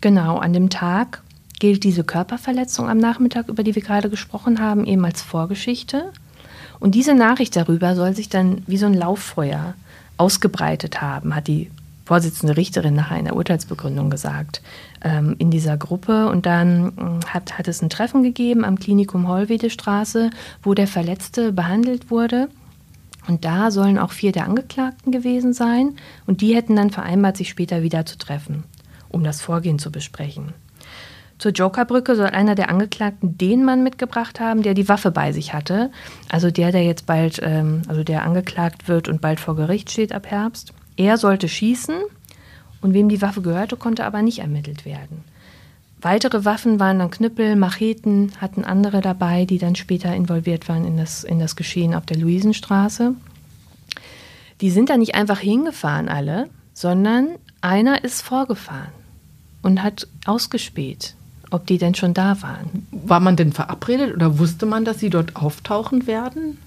genau, 0.00 0.38
an 0.38 0.52
dem 0.52 0.70
Tag 0.70 1.22
gilt 1.58 1.84
diese 1.84 2.04
Körperverletzung 2.04 2.88
am 2.88 2.98
Nachmittag, 2.98 3.48
über 3.48 3.62
die 3.62 3.74
wir 3.74 3.82
gerade 3.82 4.08
gesprochen 4.08 4.60
haben, 4.60 4.84
eben 4.86 5.04
als 5.04 5.22
Vorgeschichte. 5.22 6.12
Und 6.82 6.96
diese 6.96 7.14
Nachricht 7.14 7.54
darüber 7.54 7.94
soll 7.94 8.12
sich 8.12 8.28
dann 8.28 8.64
wie 8.66 8.76
so 8.76 8.86
ein 8.86 8.94
Lauffeuer 8.94 9.74
ausgebreitet 10.16 11.00
haben, 11.00 11.36
hat 11.36 11.46
die 11.46 11.70
Vorsitzende 12.04 12.56
Richterin 12.56 12.94
nachher 12.94 13.20
in 13.20 13.26
der 13.26 13.36
Urteilsbegründung 13.36 14.10
gesagt, 14.10 14.62
ähm, 15.00 15.36
in 15.38 15.52
dieser 15.52 15.76
Gruppe. 15.76 16.26
Und 16.26 16.44
dann 16.44 17.20
äh, 17.22 17.26
hat, 17.26 17.56
hat 17.56 17.68
es 17.68 17.82
ein 17.82 17.88
Treffen 17.88 18.24
gegeben 18.24 18.64
am 18.64 18.80
Klinikum 18.80 19.28
Hollwedestraße, 19.28 20.30
wo 20.64 20.74
der 20.74 20.88
Verletzte 20.88 21.52
behandelt 21.52 22.10
wurde. 22.10 22.48
Und 23.28 23.44
da 23.44 23.70
sollen 23.70 23.96
auch 23.96 24.10
vier 24.10 24.32
der 24.32 24.46
Angeklagten 24.46 25.12
gewesen 25.12 25.52
sein. 25.52 25.94
Und 26.26 26.40
die 26.40 26.56
hätten 26.56 26.74
dann 26.74 26.90
vereinbart, 26.90 27.36
sich 27.36 27.48
später 27.48 27.82
wieder 27.82 28.06
zu 28.06 28.18
treffen, 28.18 28.64
um 29.08 29.22
das 29.22 29.40
Vorgehen 29.40 29.78
zu 29.78 29.92
besprechen. 29.92 30.52
Zur 31.42 31.50
Jokerbrücke 31.50 32.14
soll 32.14 32.28
einer 32.28 32.54
der 32.54 32.68
Angeklagten 32.68 33.36
den 33.36 33.64
Mann 33.64 33.82
mitgebracht 33.82 34.38
haben, 34.38 34.62
der 34.62 34.74
die 34.74 34.88
Waffe 34.88 35.10
bei 35.10 35.32
sich 35.32 35.52
hatte. 35.52 35.90
Also 36.28 36.52
der, 36.52 36.70
der 36.70 36.84
jetzt 36.84 37.04
bald, 37.04 37.40
ähm, 37.42 37.82
also 37.88 38.04
der 38.04 38.22
angeklagt 38.22 38.86
wird 38.86 39.08
und 39.08 39.20
bald 39.20 39.40
vor 39.40 39.56
Gericht 39.56 39.90
steht 39.90 40.12
ab 40.12 40.30
Herbst. 40.30 40.72
Er 40.96 41.18
sollte 41.18 41.48
schießen 41.48 41.96
und 42.80 42.94
wem 42.94 43.08
die 43.08 43.20
Waffe 43.20 43.42
gehörte, 43.42 43.76
konnte 43.76 44.04
aber 44.04 44.22
nicht 44.22 44.38
ermittelt 44.38 44.84
werden. 44.84 45.24
Weitere 46.00 46.44
Waffen 46.44 46.78
waren 46.78 47.00
dann 47.00 47.10
Knüppel, 47.10 47.56
Macheten, 47.56 48.30
hatten 48.40 48.62
andere 48.62 49.00
dabei, 49.00 49.44
die 49.44 49.58
dann 49.58 49.74
später 49.74 50.14
involviert 50.14 50.68
waren 50.68 50.84
in 50.84 50.96
das, 50.96 51.24
in 51.24 51.40
das 51.40 51.56
Geschehen 51.56 51.96
auf 51.96 52.06
der 52.06 52.18
Luisenstraße. 52.18 53.16
Die 54.60 54.70
sind 54.70 54.90
da 54.90 54.96
nicht 54.96 55.16
einfach 55.16 55.40
hingefahren 55.40 56.08
alle, 56.08 56.48
sondern 56.72 57.30
einer 57.60 58.04
ist 58.04 58.22
vorgefahren 58.22 58.92
und 59.62 59.82
hat 59.82 60.06
ausgespäht 60.24 61.16
ob 61.52 61.66
die 61.66 61.78
denn 61.78 61.94
schon 61.94 62.14
da 62.14 62.40
waren. 62.42 62.86
War 62.90 63.20
man 63.20 63.36
denn 63.36 63.52
verabredet 63.52 64.14
oder 64.14 64.38
wusste 64.38 64.66
man, 64.66 64.84
dass 64.84 64.98
sie 64.98 65.10
dort 65.10 65.36
auftauchen 65.36 66.06
werden? 66.06 66.58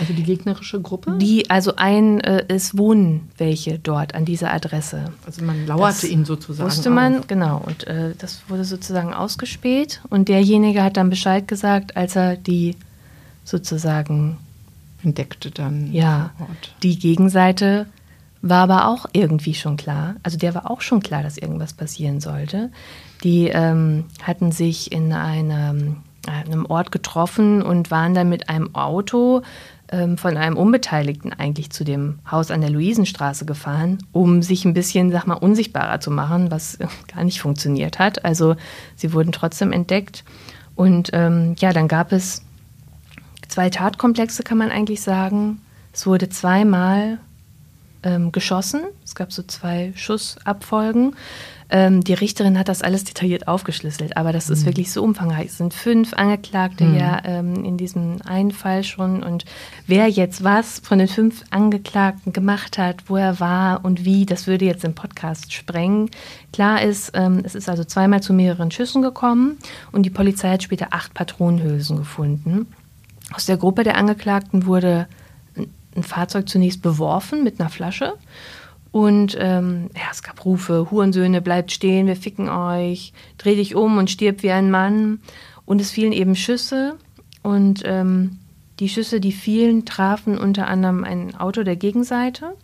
Also 0.00 0.12
die 0.12 0.24
gegnerische 0.24 0.80
Gruppe? 0.80 1.18
Die, 1.18 1.50
also 1.50 1.76
ein, 1.76 2.20
äh, 2.20 2.44
es 2.48 2.76
wohnen 2.76 3.30
welche 3.38 3.78
dort 3.78 4.14
an 4.14 4.24
dieser 4.24 4.52
Adresse. 4.52 5.12
Also 5.24 5.44
man 5.44 5.66
lauerte 5.66 6.08
ihnen 6.08 6.24
sozusagen. 6.24 6.68
Wusste 6.68 6.90
man, 6.90 7.20
auf. 7.20 7.26
genau. 7.28 7.62
Und 7.64 7.86
äh, 7.86 8.14
das 8.18 8.42
wurde 8.48 8.64
sozusagen 8.64 9.14
ausgespäht. 9.14 10.00
Und 10.10 10.28
derjenige 10.28 10.82
hat 10.82 10.96
dann 10.96 11.10
Bescheid 11.10 11.46
gesagt, 11.46 11.96
als 11.96 12.16
er 12.16 12.36
die 12.36 12.74
sozusagen 13.44 14.38
entdeckte 15.04 15.50
dann. 15.50 15.92
Ja, 15.92 16.30
die 16.82 16.98
Gegenseite 16.98 17.86
war 18.42 18.62
aber 18.62 18.88
auch 18.88 19.06
irgendwie 19.12 19.54
schon 19.54 19.76
klar. 19.76 20.16
Also 20.22 20.38
der 20.38 20.54
war 20.54 20.70
auch 20.70 20.80
schon 20.80 21.00
klar, 21.00 21.22
dass 21.22 21.38
irgendwas 21.38 21.72
passieren 21.72 22.20
sollte. 22.20 22.70
Die 23.24 23.48
ähm, 23.48 24.04
hatten 24.22 24.52
sich 24.52 24.92
in 24.92 25.12
einem, 25.12 25.96
einem 26.26 26.66
Ort 26.66 26.92
getroffen 26.92 27.62
und 27.62 27.90
waren 27.90 28.14
dann 28.14 28.28
mit 28.28 28.48
einem 28.48 28.74
Auto 28.74 29.42
ähm, 29.90 30.18
von 30.18 30.36
einem 30.36 30.56
Unbeteiligten 30.56 31.32
eigentlich 31.32 31.70
zu 31.70 31.82
dem 31.84 32.18
Haus 32.30 32.50
an 32.50 32.60
der 32.60 32.70
Luisenstraße 32.70 33.44
gefahren, 33.44 33.98
um 34.12 34.42
sich 34.42 34.64
ein 34.64 34.74
bisschen, 34.74 35.10
sag 35.10 35.26
mal, 35.26 35.34
unsichtbarer 35.34 36.00
zu 36.00 36.10
machen, 36.10 36.50
was 36.50 36.78
gar 37.12 37.24
nicht 37.24 37.40
funktioniert 37.40 37.98
hat. 37.98 38.24
Also 38.24 38.56
sie 38.96 39.12
wurden 39.12 39.32
trotzdem 39.32 39.72
entdeckt. 39.72 40.24
Und 40.76 41.10
ähm, 41.12 41.56
ja, 41.58 41.72
dann 41.72 41.88
gab 41.88 42.12
es 42.12 42.44
zwei 43.48 43.70
Tatkomplexe, 43.70 44.44
kann 44.44 44.58
man 44.58 44.70
eigentlich 44.70 45.00
sagen. 45.00 45.60
Es 45.92 46.06
wurde 46.06 46.28
zweimal 46.28 47.18
ähm, 48.02 48.32
geschossen. 48.32 48.82
Es 49.04 49.14
gab 49.14 49.32
so 49.32 49.42
zwei 49.42 49.92
Schussabfolgen. 49.96 51.14
Ähm, 51.70 52.02
die 52.02 52.14
Richterin 52.14 52.58
hat 52.58 52.68
das 52.68 52.82
alles 52.82 53.04
detailliert 53.04 53.46
aufgeschlüsselt, 53.46 54.16
aber 54.16 54.32
das 54.32 54.48
ist 54.48 54.62
mhm. 54.62 54.66
wirklich 54.66 54.90
so 54.90 55.02
umfangreich. 55.02 55.48
Es 55.48 55.58
sind 55.58 55.74
fünf 55.74 56.14
Angeklagte 56.14 56.84
mhm. 56.84 56.96
ja 56.96 57.20
ähm, 57.24 57.64
in 57.64 57.76
diesem 57.76 58.22
einen 58.24 58.52
Fall 58.52 58.84
schon. 58.84 59.22
Und 59.22 59.44
wer 59.86 60.08
jetzt 60.08 60.42
was 60.42 60.78
von 60.78 60.98
den 60.98 61.08
fünf 61.08 61.44
Angeklagten 61.50 62.32
gemacht 62.32 62.78
hat, 62.78 63.04
wo 63.08 63.16
er 63.16 63.38
war 63.38 63.84
und 63.84 64.04
wie, 64.06 64.24
das 64.24 64.46
würde 64.46 64.64
jetzt 64.64 64.84
im 64.84 64.94
Podcast 64.94 65.52
sprengen. 65.52 66.10
Klar 66.54 66.82
ist, 66.82 67.10
ähm, 67.14 67.42
es 67.44 67.54
ist 67.54 67.68
also 67.68 67.84
zweimal 67.84 68.22
zu 68.22 68.32
mehreren 68.32 68.70
Schüssen 68.70 69.02
gekommen 69.02 69.58
und 69.92 70.04
die 70.04 70.10
Polizei 70.10 70.50
hat 70.52 70.62
später 70.62 70.88
acht 70.92 71.12
Patronenhülsen 71.12 71.98
gefunden. 71.98 72.66
Aus 73.34 73.44
der 73.44 73.58
Gruppe 73.58 73.84
der 73.84 73.98
Angeklagten 73.98 74.64
wurde 74.64 75.06
ein 75.98 76.04
Fahrzeug 76.04 76.48
zunächst 76.48 76.82
beworfen 76.82 77.44
mit 77.44 77.60
einer 77.60 77.68
Flasche 77.70 78.14
und 78.90 79.36
ähm, 79.38 79.90
ja, 79.94 80.08
es 80.10 80.22
gab 80.22 80.44
Rufe, 80.44 80.90
Hurensöhne, 80.90 81.42
bleibt 81.42 81.72
stehen, 81.72 82.06
wir 82.06 82.16
ficken 82.16 82.48
euch, 82.48 83.12
dreh 83.36 83.54
dich 83.54 83.74
um 83.74 83.98
und 83.98 84.10
stirb 84.10 84.42
wie 84.42 84.50
ein 84.50 84.70
Mann. 84.70 85.20
Und 85.66 85.80
es 85.80 85.90
fielen 85.90 86.12
eben 86.12 86.34
Schüsse 86.34 86.96
und 87.42 87.82
ähm, 87.84 88.38
die 88.80 88.88
Schüsse, 88.88 89.20
die 89.20 89.32
fielen, 89.32 89.84
trafen 89.84 90.38
unter 90.38 90.68
anderem 90.68 91.04
ein 91.04 91.34
Auto 91.34 91.62
der 91.62 91.76
Gegenseite 91.76 92.54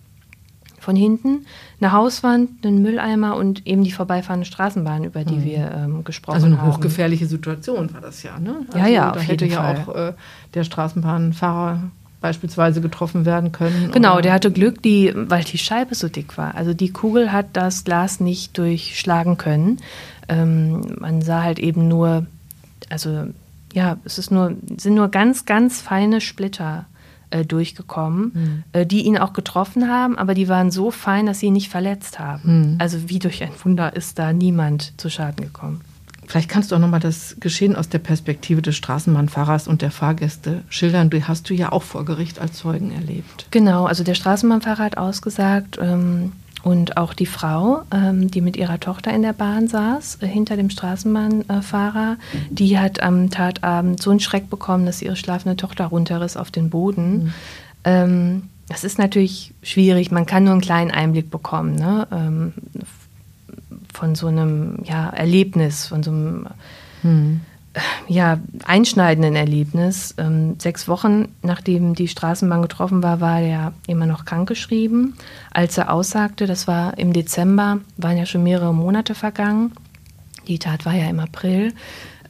von 0.79 0.97
hinten, 0.97 1.47
eine 1.81 1.93
Hauswand, 1.93 2.65
einen 2.65 2.83
Mülleimer 2.83 3.37
und 3.37 3.67
eben 3.67 3.85
die 3.85 3.91
vorbeifahrende 3.91 4.47
Straßenbahn, 4.47 5.05
über 5.05 5.25
die 5.25 5.37
mhm. 5.37 5.45
wir 5.45 5.71
ähm, 5.73 6.05
gesprochen 6.05 6.37
haben. 6.37 6.45
Also 6.45 6.47
eine 6.47 6.63
haben. 6.63 6.73
hochgefährliche 6.73 7.27
Situation 7.27 7.93
war 7.93 8.01
das 8.01 8.23
ja, 8.23 8.39
ne? 8.39 8.67
Also 8.69 8.79
ja, 8.79 8.87
ja, 8.87 9.13
da 9.13 9.21
hätte 9.21 9.47
ja 9.47 9.63
Fall. 9.63 9.85
auch 9.87 9.95
äh, 9.95 10.13
der 10.55 10.65
Straßenbahnfahrer 10.65 11.91
beispielsweise 12.25 12.81
getroffen 12.81 13.27
werden 13.27 13.53
können. 13.53 13.91
Genau, 13.93 14.23
der 14.23 14.33
hatte 14.33 14.51
Glück, 14.51 14.83
die, 14.83 15.13
weil 15.15 15.45
die 15.45 15.59
Scheibe 15.59 15.95
so 15.95 16.09
dick 16.09 16.39
war. 16.39 16.55
Also 16.55 16.73
die 16.73 16.89
Kugel 16.89 17.33
hat 17.33 17.49
das 17.53 17.85
Glas 17.85 18.19
nicht 18.19 18.57
durchschlagen 18.57 19.37
können. 19.37 19.77
Ähm, 20.31 20.81
man 20.99 21.21
sah 21.21 21.43
halt 21.43 21.59
eben 21.59 21.87
nur, 21.87 22.25
also 22.89 23.27
ja, 23.75 23.99
es 24.07 24.17
ist 24.17 24.31
nur, 24.31 24.57
sind 24.75 24.95
nur 24.95 25.09
ganz, 25.09 25.45
ganz 25.45 25.83
feine 25.83 26.23
Splitter 26.23 26.87
äh, 27.29 27.45
durchgekommen, 27.45 28.33
mhm. 28.33 28.65
äh, 28.73 28.87
die 28.87 29.03
ihn 29.03 29.19
auch 29.19 29.35
getroffen 29.35 29.91
haben, 29.91 30.17
aber 30.17 30.33
die 30.33 30.49
waren 30.49 30.71
so 30.71 30.91
fein, 30.91 31.27
dass 31.27 31.41
sie 31.41 31.49
ihn 31.49 31.53
nicht 31.53 31.69
verletzt 31.69 32.19
haben. 32.19 32.73
Mhm. 32.73 32.77
Also 32.79 33.11
wie 33.11 33.19
durch 33.19 33.43
ein 33.43 33.53
Wunder 33.63 33.95
ist 33.95 34.19
da 34.19 34.33
niemand 34.33 34.95
zu 34.99 35.11
Schaden 35.11 35.45
gekommen. 35.45 35.83
Vielleicht 36.35 36.49
kannst 36.49 36.73
du 36.73 36.75
auch 36.75 36.81
nochmal 36.81 36.99
das 36.99 37.37
Geschehen 37.39 37.77
aus 37.77 37.89
der 37.89 38.01
Perspektive 38.01 38.61
des 38.61 38.75
Straßenbahnfahrers 38.75 39.69
und 39.69 39.83
der 39.83 39.93
Fahrgäste 39.93 40.65
schildern. 40.69 41.09
Du 41.09 41.23
hast 41.29 41.49
du 41.49 41.55
ja 41.55 41.71
auch 41.71 41.85
vor 41.85 42.05
Gericht 42.05 42.41
als 42.41 42.55
Zeugen 42.55 42.91
erlebt. 42.91 43.47
Genau, 43.53 43.85
also 43.85 44.03
der 44.03 44.15
Straßenbahnfahrer 44.15 44.83
hat 44.83 44.97
ausgesagt 44.97 45.79
ähm, 45.81 46.33
und 46.65 46.97
auch 46.97 47.15
die 47.15 47.27
Frau, 47.27 47.83
ähm, 47.93 48.33
die 48.33 48.41
mit 48.41 48.57
ihrer 48.57 48.81
Tochter 48.81 49.13
in 49.13 49.23
der 49.23 49.33
Bahn 49.33 49.69
saß, 49.69 50.19
äh, 50.23 50.27
hinter 50.27 50.57
dem 50.57 50.71
Straßenbahnfahrer, 50.71 52.17
die 52.51 52.81
hat 52.81 53.01
am 53.01 53.31
Tatabend 53.31 54.03
so 54.03 54.11
einen 54.11 54.19
Schreck 54.19 54.51
bekommen, 54.51 54.87
dass 54.87 55.03
ihre 55.03 55.15
schlafende 55.15 55.57
Tochter 55.57 55.85
runterriss 55.85 56.37
auf 56.37 56.51
den 56.51 56.69
Boden. 56.69 57.13
Mhm. 57.13 57.33
Ähm, 57.85 58.43
das 58.67 58.83
ist 58.83 58.99
natürlich 58.99 59.55
schwierig, 59.63 60.11
man 60.11 60.27
kann 60.27 60.43
nur 60.43 60.55
einen 60.55 60.63
kleinen 60.63 60.91
Einblick 60.91 61.31
bekommen. 61.31 61.77
Ne? 61.77 62.09
Von 63.95 64.15
so 64.15 64.27
einem 64.27 64.79
ja, 64.85 65.09
Erlebnis, 65.09 65.87
von 65.87 66.03
so 66.03 66.11
einem 66.11 66.47
hm. 67.03 67.41
ja, 68.09 68.39
einschneidenden 68.65 69.37
Erlebnis. 69.37 70.15
Ähm, 70.19 70.57
sechs 70.59 70.89
Wochen 70.89 71.29
nachdem 71.43 71.95
die 71.95 72.09
Straßenbahn 72.09 72.63
getroffen 72.63 73.03
war, 73.03 73.21
war 73.21 73.41
er 73.41 73.73
immer 73.87 74.07
noch 74.07 74.25
krankgeschrieben. 74.25 75.15
Als 75.53 75.79
er 75.79 75.93
aussagte, 75.93 76.47
das 76.47 76.67
war 76.67 76.99
im 76.99 77.13
Dezember, 77.13 77.79
waren 77.97 78.19
ja 78.19 78.27
schon 78.27 78.43
mehrere 78.43 78.75
Monate 78.75 79.15
vergangen. 79.15 79.73
Die 80.49 80.59
Tat 80.59 80.85
war 80.85 80.95
ja 80.95 81.09
im 81.09 81.21
April. 81.21 81.73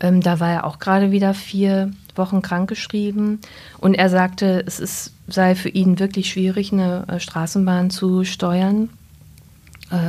Ähm, 0.01 0.21
da 0.21 0.39
war 0.41 0.51
er 0.51 0.65
auch 0.65 0.79
gerade 0.79 1.11
wieder 1.11 1.35
vier 1.35 1.91
Wochen 2.15 2.43
krankgeschrieben. 2.43 3.41
Und 3.79 3.95
er 3.95 4.11
sagte, 4.11 4.63
es 4.67 4.81
ist, 4.81 5.13
sei 5.29 5.55
für 5.55 5.71
ihn 5.71 5.99
wirklich 5.99 6.31
schwierig, 6.31 6.73
eine 6.73 7.07
äh, 7.09 7.21
Straßenbahn 7.21 7.91
zu 7.91 8.25
steuern 8.25 8.91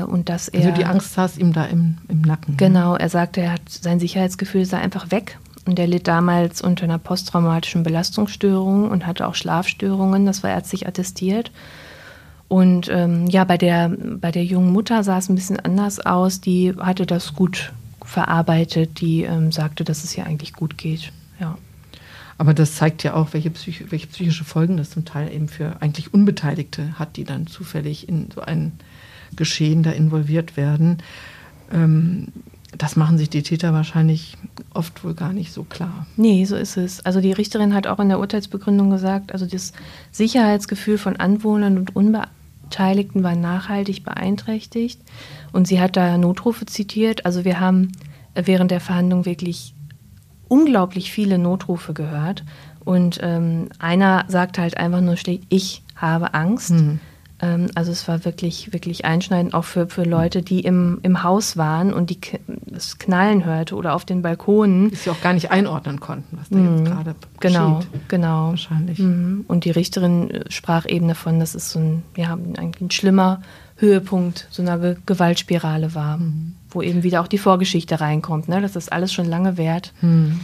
und 0.07 0.29
dass 0.29 0.47
er. 0.47 0.67
Also 0.67 0.71
die 0.71 0.85
Angst 0.85 1.13
saß 1.13 1.37
ihm 1.37 1.53
da 1.53 1.65
im, 1.65 1.97
im 2.07 2.21
Nacken. 2.21 2.53
Ne? 2.53 2.57
Genau, 2.57 2.95
er 2.95 3.09
sagte, 3.09 3.41
er 3.41 3.53
hat 3.53 3.69
sein 3.69 3.99
Sicherheitsgefühl 3.99 4.65
sei 4.65 4.77
einfach 4.77 5.11
weg. 5.11 5.37
Und 5.65 5.79
er 5.79 5.87
litt 5.87 6.07
damals 6.07 6.61
unter 6.61 6.83
einer 6.83 6.99
posttraumatischen 6.99 7.83
Belastungsstörung 7.83 8.89
und 8.91 9.07
hatte 9.07 9.27
auch 9.27 9.33
Schlafstörungen, 9.33 10.25
das 10.25 10.43
war 10.43 10.51
ärztlich 10.51 10.87
attestiert. 10.87 11.51
Und 12.47 12.89
ähm, 12.89 13.25
ja, 13.27 13.43
bei 13.43 13.57
der, 13.57 13.89
bei 13.89 14.31
der 14.31 14.43
jungen 14.43 14.71
Mutter 14.71 15.03
sah 15.03 15.17
es 15.17 15.29
ein 15.29 15.35
bisschen 15.35 15.59
anders 15.59 15.99
aus. 15.99 16.41
Die 16.41 16.73
hatte 16.77 17.07
das 17.07 17.33
gut 17.33 17.73
verarbeitet, 18.03 19.01
die 19.01 19.23
ähm, 19.23 19.51
sagte, 19.51 19.83
dass 19.83 20.03
es 20.03 20.15
ihr 20.15 20.27
eigentlich 20.27 20.53
gut 20.53 20.77
geht. 20.77 21.11
Ja. 21.39 21.57
Aber 22.37 22.53
das 22.53 22.75
zeigt 22.75 23.03
ja 23.03 23.13
auch, 23.13 23.33
welche, 23.33 23.49
Psych 23.49 23.91
welche 23.91 24.07
psychische 24.07 24.43
Folgen 24.43 24.77
das 24.77 24.91
zum 24.91 25.05
Teil 25.05 25.33
eben 25.33 25.47
für 25.47 25.81
eigentlich 25.81 26.13
Unbeteiligte 26.13 26.99
hat, 26.99 27.17
die 27.17 27.23
dann 27.23 27.47
zufällig 27.47 28.07
in 28.07 28.29
so 28.33 28.41
einen 28.41 28.73
Geschehen 29.35 29.83
da 29.83 29.91
involviert 29.91 30.57
werden. 30.57 30.97
Ähm, 31.71 32.27
das 32.77 32.95
machen 32.95 33.17
sich 33.17 33.29
die 33.29 33.43
Täter 33.43 33.73
wahrscheinlich 33.73 34.37
oft 34.73 35.03
wohl 35.03 35.13
gar 35.13 35.33
nicht 35.33 35.53
so 35.53 35.63
klar. 35.63 36.05
Nee, 36.17 36.45
so 36.45 36.55
ist 36.55 36.77
es. 36.77 37.05
Also 37.05 37.21
die 37.21 37.31
Richterin 37.31 37.73
hat 37.73 37.87
auch 37.87 37.99
in 37.99 38.09
der 38.09 38.19
Urteilsbegründung 38.19 38.89
gesagt, 38.89 39.31
also 39.31 39.45
das 39.45 39.71
Sicherheitsgefühl 40.11 40.97
von 40.97 41.15
Anwohnern 41.15 41.77
und 41.77 41.95
Unbeteiligten 41.95 43.23
war 43.23 43.35
nachhaltig 43.35 44.03
beeinträchtigt. 44.03 44.99
Und 45.53 45.67
sie 45.67 45.79
hat 45.79 45.95
da 45.95 46.17
Notrufe 46.17 46.65
zitiert. 46.65 47.25
Also 47.25 47.45
wir 47.45 47.59
haben 47.59 47.93
während 48.33 48.71
der 48.71 48.81
Verhandlung 48.81 49.25
wirklich 49.25 49.73
unglaublich 50.47 51.11
viele 51.11 51.37
Notrufe 51.37 51.93
gehört. 51.93 52.43
Und 52.83 53.19
ähm, 53.23 53.69
einer 53.79 54.25
sagt 54.27 54.57
halt 54.57 54.77
einfach 54.77 55.01
nur 55.01 55.17
schlicht, 55.17 55.43
ich 55.49 55.81
habe 55.95 56.33
Angst. 56.33 56.71
Hm. 56.71 56.99
Ähm, 57.41 57.67
also 57.75 57.91
es 57.91 58.07
war 58.07 58.23
wirklich, 58.25 58.71
wirklich 58.73 59.05
einschneidend, 59.05 59.53
auch 59.53 59.65
für, 59.65 59.87
für 59.87 60.03
Leute, 60.03 60.41
die 60.41 60.61
im, 60.61 60.99
im 61.03 61.23
Haus 61.23 61.57
waren 61.57 61.93
und 61.93 62.09
die 62.09 62.19
das 62.47 62.97
Knallen 62.97 63.45
hörte 63.45 63.75
oder 63.75 63.93
auf 63.93 64.05
den 64.05 64.21
Balkonen. 64.21 64.89
Die 64.89 64.95
sie 64.95 65.09
auch 65.09 65.21
gar 65.21 65.33
nicht 65.33 65.51
einordnen 65.51 65.99
konnten, 65.99 66.37
was 66.37 66.49
da 66.49 66.57
mhm. 66.57 66.77
jetzt 66.77 66.85
gerade 66.85 67.15
genau, 67.39 67.75
geschieht. 67.77 67.91
Genau, 67.91 68.03
genau. 68.07 68.49
Wahrscheinlich. 68.49 68.99
Mhm. 68.99 69.45
Und 69.47 69.65
die 69.65 69.71
Richterin 69.71 70.31
äh, 70.31 70.51
sprach 70.51 70.85
eben 70.87 71.07
davon, 71.07 71.39
dass 71.39 71.55
es 71.55 71.71
so 71.71 71.79
ein, 71.79 72.03
ja, 72.15 72.33
ein, 72.33 72.75
ein 72.79 72.91
schlimmer 72.91 73.41
Höhepunkt 73.77 74.47
so 74.51 74.61
einer 74.61 74.95
Gewaltspirale 75.05 75.93
war, 75.93 76.17
mhm. 76.17 76.55
wo 76.69 76.81
eben 76.81 77.03
wieder 77.03 77.21
auch 77.21 77.27
die 77.27 77.37
Vorgeschichte 77.37 77.99
reinkommt, 77.99 78.47
ne? 78.47 78.61
dass 78.61 78.73
das 78.73 78.89
alles 78.89 79.11
schon 79.11 79.25
lange 79.25 79.57
währt. 79.57 79.93
Mhm. 80.01 80.39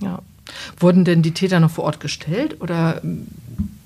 Ja. 0.00 0.20
Wurden 0.78 1.04
denn 1.04 1.22
die 1.22 1.32
Täter 1.32 1.60
noch 1.60 1.70
vor 1.70 1.84
Ort 1.84 2.00
gestellt 2.00 2.60
oder 2.60 3.00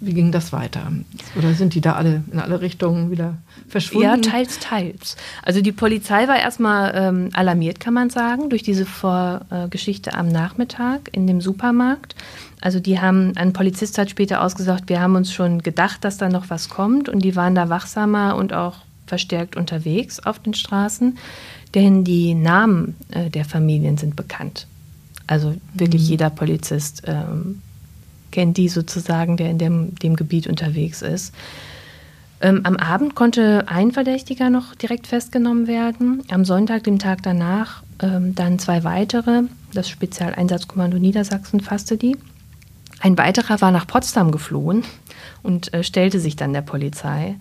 wie 0.00 0.14
ging 0.14 0.30
das 0.30 0.52
weiter? 0.52 0.92
Oder 1.36 1.54
sind 1.54 1.74
die 1.74 1.80
da 1.80 1.94
alle 1.94 2.22
in 2.32 2.38
alle 2.38 2.60
Richtungen 2.60 3.10
wieder 3.10 3.38
verschwunden? 3.68 4.04
Ja, 4.04 4.16
teils, 4.16 4.60
teils. 4.60 5.16
Also 5.42 5.60
die 5.60 5.72
Polizei 5.72 6.28
war 6.28 6.38
erstmal 6.38 6.92
ähm, 6.94 7.30
alarmiert, 7.32 7.80
kann 7.80 7.94
man 7.94 8.08
sagen, 8.08 8.48
durch 8.48 8.62
diese 8.62 8.86
Vorgeschichte 8.86 10.14
am 10.14 10.28
Nachmittag 10.28 11.10
in 11.12 11.26
dem 11.26 11.40
Supermarkt. 11.40 12.14
Also 12.60 12.78
die 12.80 13.00
haben, 13.00 13.32
ein 13.36 13.52
Polizist 13.52 13.98
hat 13.98 14.10
später 14.10 14.42
ausgesagt, 14.42 14.88
wir 14.88 15.00
haben 15.00 15.16
uns 15.16 15.32
schon 15.32 15.62
gedacht, 15.62 16.04
dass 16.04 16.16
da 16.16 16.28
noch 16.28 16.48
was 16.48 16.68
kommt 16.68 17.08
und 17.08 17.20
die 17.20 17.34
waren 17.34 17.54
da 17.54 17.68
wachsamer 17.68 18.36
und 18.36 18.52
auch 18.52 18.76
verstärkt 19.06 19.56
unterwegs 19.56 20.20
auf 20.20 20.38
den 20.38 20.54
Straßen, 20.54 21.18
denn 21.74 22.04
die 22.04 22.34
Namen 22.34 22.96
äh, 23.10 23.30
der 23.30 23.44
Familien 23.44 23.96
sind 23.96 24.14
bekannt. 24.16 24.66
Also 25.28 25.54
wirklich 25.74 26.02
mhm. 26.02 26.08
jeder 26.08 26.30
Polizist 26.30 27.02
ähm, 27.06 27.62
kennt 28.32 28.56
die 28.56 28.68
sozusagen, 28.68 29.36
der 29.36 29.50
in 29.50 29.58
dem, 29.58 29.94
dem 29.94 30.16
Gebiet 30.16 30.48
unterwegs 30.48 31.02
ist. 31.02 31.32
Ähm, 32.40 32.60
am 32.64 32.76
Abend 32.76 33.14
konnte 33.14 33.64
ein 33.66 33.92
Verdächtiger 33.92 34.50
noch 34.50 34.74
direkt 34.74 35.06
festgenommen 35.06 35.66
werden. 35.66 36.22
Am 36.30 36.44
Sonntag, 36.44 36.84
dem 36.84 36.98
Tag 36.98 37.22
danach, 37.22 37.82
ähm, 38.00 38.34
dann 38.34 38.58
zwei 38.58 38.84
weitere. 38.84 39.42
Das 39.72 39.88
Spezialeinsatzkommando 39.88 40.98
Niedersachsen 40.98 41.60
fasste 41.60 41.96
die. 41.96 42.16
Ein 43.00 43.18
weiterer 43.18 43.60
war 43.60 43.70
nach 43.70 43.86
Potsdam 43.86 44.32
geflohen 44.32 44.84
und 45.42 45.72
äh, 45.74 45.84
stellte 45.84 46.20
sich 46.20 46.36
dann 46.36 46.52
der 46.52 46.62
Polizei. 46.62 47.36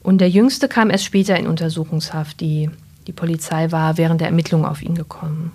Und 0.00 0.20
der 0.20 0.30
Jüngste 0.30 0.68
kam 0.68 0.90
erst 0.90 1.04
später 1.04 1.36
in 1.36 1.48
Untersuchungshaft. 1.48 2.40
Die, 2.40 2.70
die 3.06 3.12
Polizei 3.12 3.72
war 3.72 3.98
während 3.98 4.20
der 4.20 4.28
Ermittlungen 4.28 4.64
auf 4.64 4.82
ihn 4.82 4.94
gekommen. 4.94 5.52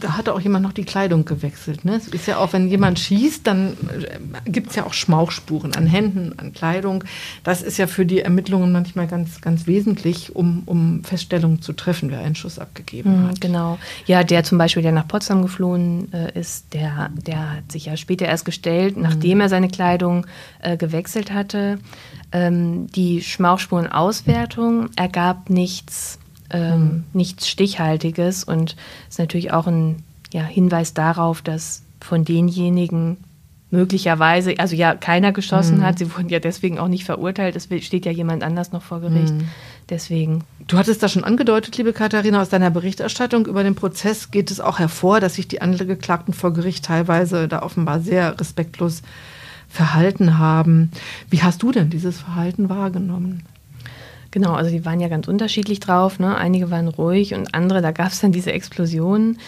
Da 0.00 0.16
hatte 0.16 0.34
auch 0.34 0.40
jemand 0.40 0.64
noch 0.64 0.72
die 0.72 0.84
Kleidung 0.84 1.24
gewechselt. 1.24 1.84
Ne? 1.84 1.94
Es 1.96 2.08
ist 2.08 2.26
ja 2.26 2.38
auch, 2.38 2.52
wenn 2.52 2.68
jemand 2.68 2.98
schießt, 2.98 3.46
dann 3.46 3.74
äh, 3.74 4.50
gibt 4.50 4.70
es 4.70 4.76
ja 4.76 4.84
auch 4.86 4.92
Schmauchspuren 4.92 5.74
an 5.76 5.86
Händen, 5.86 6.32
an 6.38 6.52
Kleidung. 6.52 7.04
Das 7.44 7.62
ist 7.62 7.78
ja 7.78 7.86
für 7.86 8.04
die 8.06 8.20
Ermittlungen 8.20 8.72
manchmal 8.72 9.06
ganz, 9.06 9.40
ganz 9.40 9.66
wesentlich, 9.66 10.34
um, 10.34 10.62
um 10.66 11.04
Feststellungen 11.04 11.62
zu 11.62 11.72
treffen, 11.72 12.10
wer 12.10 12.20
einen 12.20 12.34
Schuss 12.34 12.58
abgegeben 12.58 13.22
Mhm, 13.22 13.28
hat. 13.28 13.40
Genau. 13.40 13.78
Ja, 14.06 14.24
der 14.24 14.44
zum 14.44 14.58
Beispiel, 14.58 14.82
der 14.82 14.92
nach 14.92 15.06
Potsdam 15.08 15.42
geflohen 15.42 16.12
äh, 16.12 16.38
ist, 16.38 16.72
der, 16.74 17.10
der 17.14 17.56
hat 17.56 17.72
sich 17.72 17.86
ja 17.86 17.96
später 17.96 18.26
erst 18.26 18.44
gestellt, 18.44 18.96
nachdem 18.96 19.40
er 19.40 19.48
seine 19.48 19.68
Kleidung 19.68 20.26
äh, 20.60 20.76
gewechselt 20.76 21.32
hatte. 21.32 21.78
Ähm, 22.32 22.86
die 22.88 23.22
Schmauchspurenauswertung 23.22 24.90
ergab 24.96 25.50
nichts, 25.50 26.18
ähm, 26.50 27.04
nichts 27.12 27.48
Stichhaltiges 27.48 28.44
und 28.44 28.76
ist 29.08 29.18
natürlich 29.18 29.52
auch 29.52 29.66
ein 29.66 30.02
ja, 30.32 30.42
Hinweis 30.42 30.94
darauf, 30.94 31.42
dass 31.42 31.82
von 32.00 32.24
denjenigen 32.24 33.18
möglicherweise, 33.70 34.54
also 34.58 34.74
ja, 34.74 34.94
keiner 34.94 35.32
geschossen 35.32 35.82
hat. 35.84 35.98
Sie 35.98 36.12
wurden 36.12 36.28
ja 36.28 36.40
deswegen 36.40 36.78
auch 36.78 36.88
nicht 36.88 37.04
verurteilt. 37.04 37.54
Es 37.54 37.68
steht 37.84 38.04
ja 38.04 38.12
jemand 38.12 38.42
anders 38.42 38.72
noch 38.72 38.82
vor 38.82 39.00
Gericht. 39.00 39.32
Deswegen. 39.88 40.44
Du 40.66 40.78
hattest 40.78 41.02
das 41.02 41.12
schon 41.12 41.24
angedeutet, 41.24 41.76
liebe 41.76 41.92
Katharina, 41.92 42.40
aus 42.40 42.48
deiner 42.48 42.70
Berichterstattung 42.70 43.46
über 43.46 43.62
den 43.64 43.74
Prozess 43.74 44.30
geht 44.30 44.50
es 44.50 44.60
auch 44.60 44.78
hervor, 44.78 45.20
dass 45.20 45.34
sich 45.34 45.48
die 45.48 45.62
Angeklagten 45.62 46.32
vor 46.32 46.52
Gericht 46.52 46.84
teilweise 46.84 47.48
da 47.48 47.62
offenbar 47.62 48.00
sehr 48.00 48.38
respektlos 48.38 49.02
verhalten 49.68 50.38
haben. 50.38 50.90
Wie 51.28 51.42
hast 51.42 51.62
du 51.62 51.72
denn 51.72 51.90
dieses 51.90 52.20
Verhalten 52.20 52.68
wahrgenommen? 52.68 53.44
Genau, 54.30 54.52
also 54.52 54.70
die 54.70 54.84
waren 54.84 55.00
ja 55.00 55.08
ganz 55.08 55.28
unterschiedlich 55.28 55.80
drauf. 55.80 56.18
Ne? 56.18 56.36
Einige 56.36 56.70
waren 56.70 56.88
ruhig 56.88 57.34
und 57.34 57.54
andere, 57.54 57.82
da 57.82 57.90
gab 57.90 58.12
es 58.12 58.20
dann 58.20 58.32
diese 58.32 58.52
Explosionen. 58.52 59.38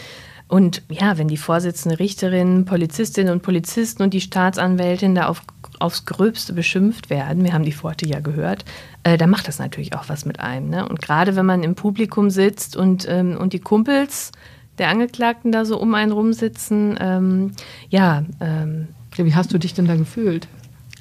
Und 0.48 0.82
ja, 0.90 1.16
wenn 1.16 1.28
die 1.28 1.38
Vorsitzende 1.38 1.98
Richterin, 1.98 2.66
Polizistinnen 2.66 3.32
und 3.32 3.42
Polizisten 3.42 4.02
und 4.02 4.12
die 4.12 4.20
Staatsanwältin 4.20 5.14
da 5.14 5.28
auf, 5.28 5.42
aufs 5.78 6.04
Gröbste 6.04 6.52
beschimpft 6.52 7.08
werden, 7.08 7.42
wir 7.44 7.54
haben 7.54 7.64
die 7.64 7.82
Worte 7.82 8.06
ja 8.06 8.20
gehört, 8.20 8.64
äh, 9.02 9.16
da 9.16 9.26
macht 9.26 9.48
das 9.48 9.58
natürlich 9.58 9.94
auch 9.94 10.08
was 10.08 10.26
mit 10.26 10.40
einem. 10.40 10.68
Ne? 10.68 10.86
Und 10.86 11.00
gerade 11.00 11.36
wenn 11.36 11.46
man 11.46 11.62
im 11.62 11.74
Publikum 11.74 12.28
sitzt 12.28 12.76
und, 12.76 13.06
ähm, 13.08 13.38
und 13.38 13.54
die 13.54 13.60
Kumpels 13.60 14.32
der 14.78 14.88
Angeklagten 14.88 15.52
da 15.52 15.64
so 15.64 15.78
um 15.78 15.94
einen 15.94 16.12
rumsitzen, 16.12 16.98
ähm, 17.00 17.52
ja, 17.88 18.24
ähm, 18.40 18.88
Ja, 19.16 19.24
Wie 19.24 19.34
hast 19.34 19.52
du 19.52 19.58
dich 19.58 19.74
denn 19.74 19.86
da 19.86 19.96
gefühlt? 19.96 20.48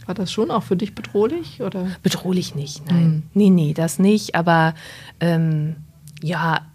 War 0.06 0.16
das 0.16 0.32
schon 0.32 0.52
auch 0.52 0.64
für 0.64 0.76
dich 0.76 0.96
bedrohlich? 0.96 1.62
Oder? 1.62 1.88
Bedrohlich 2.04 2.56
nicht, 2.56 2.86
nein. 2.90 3.24
Nee, 3.34 3.50
nee, 3.50 3.74
das 3.74 4.00
nicht. 4.00 4.36
Aber 4.36 4.74
ähm, 5.20 5.76
ja, 6.22 6.66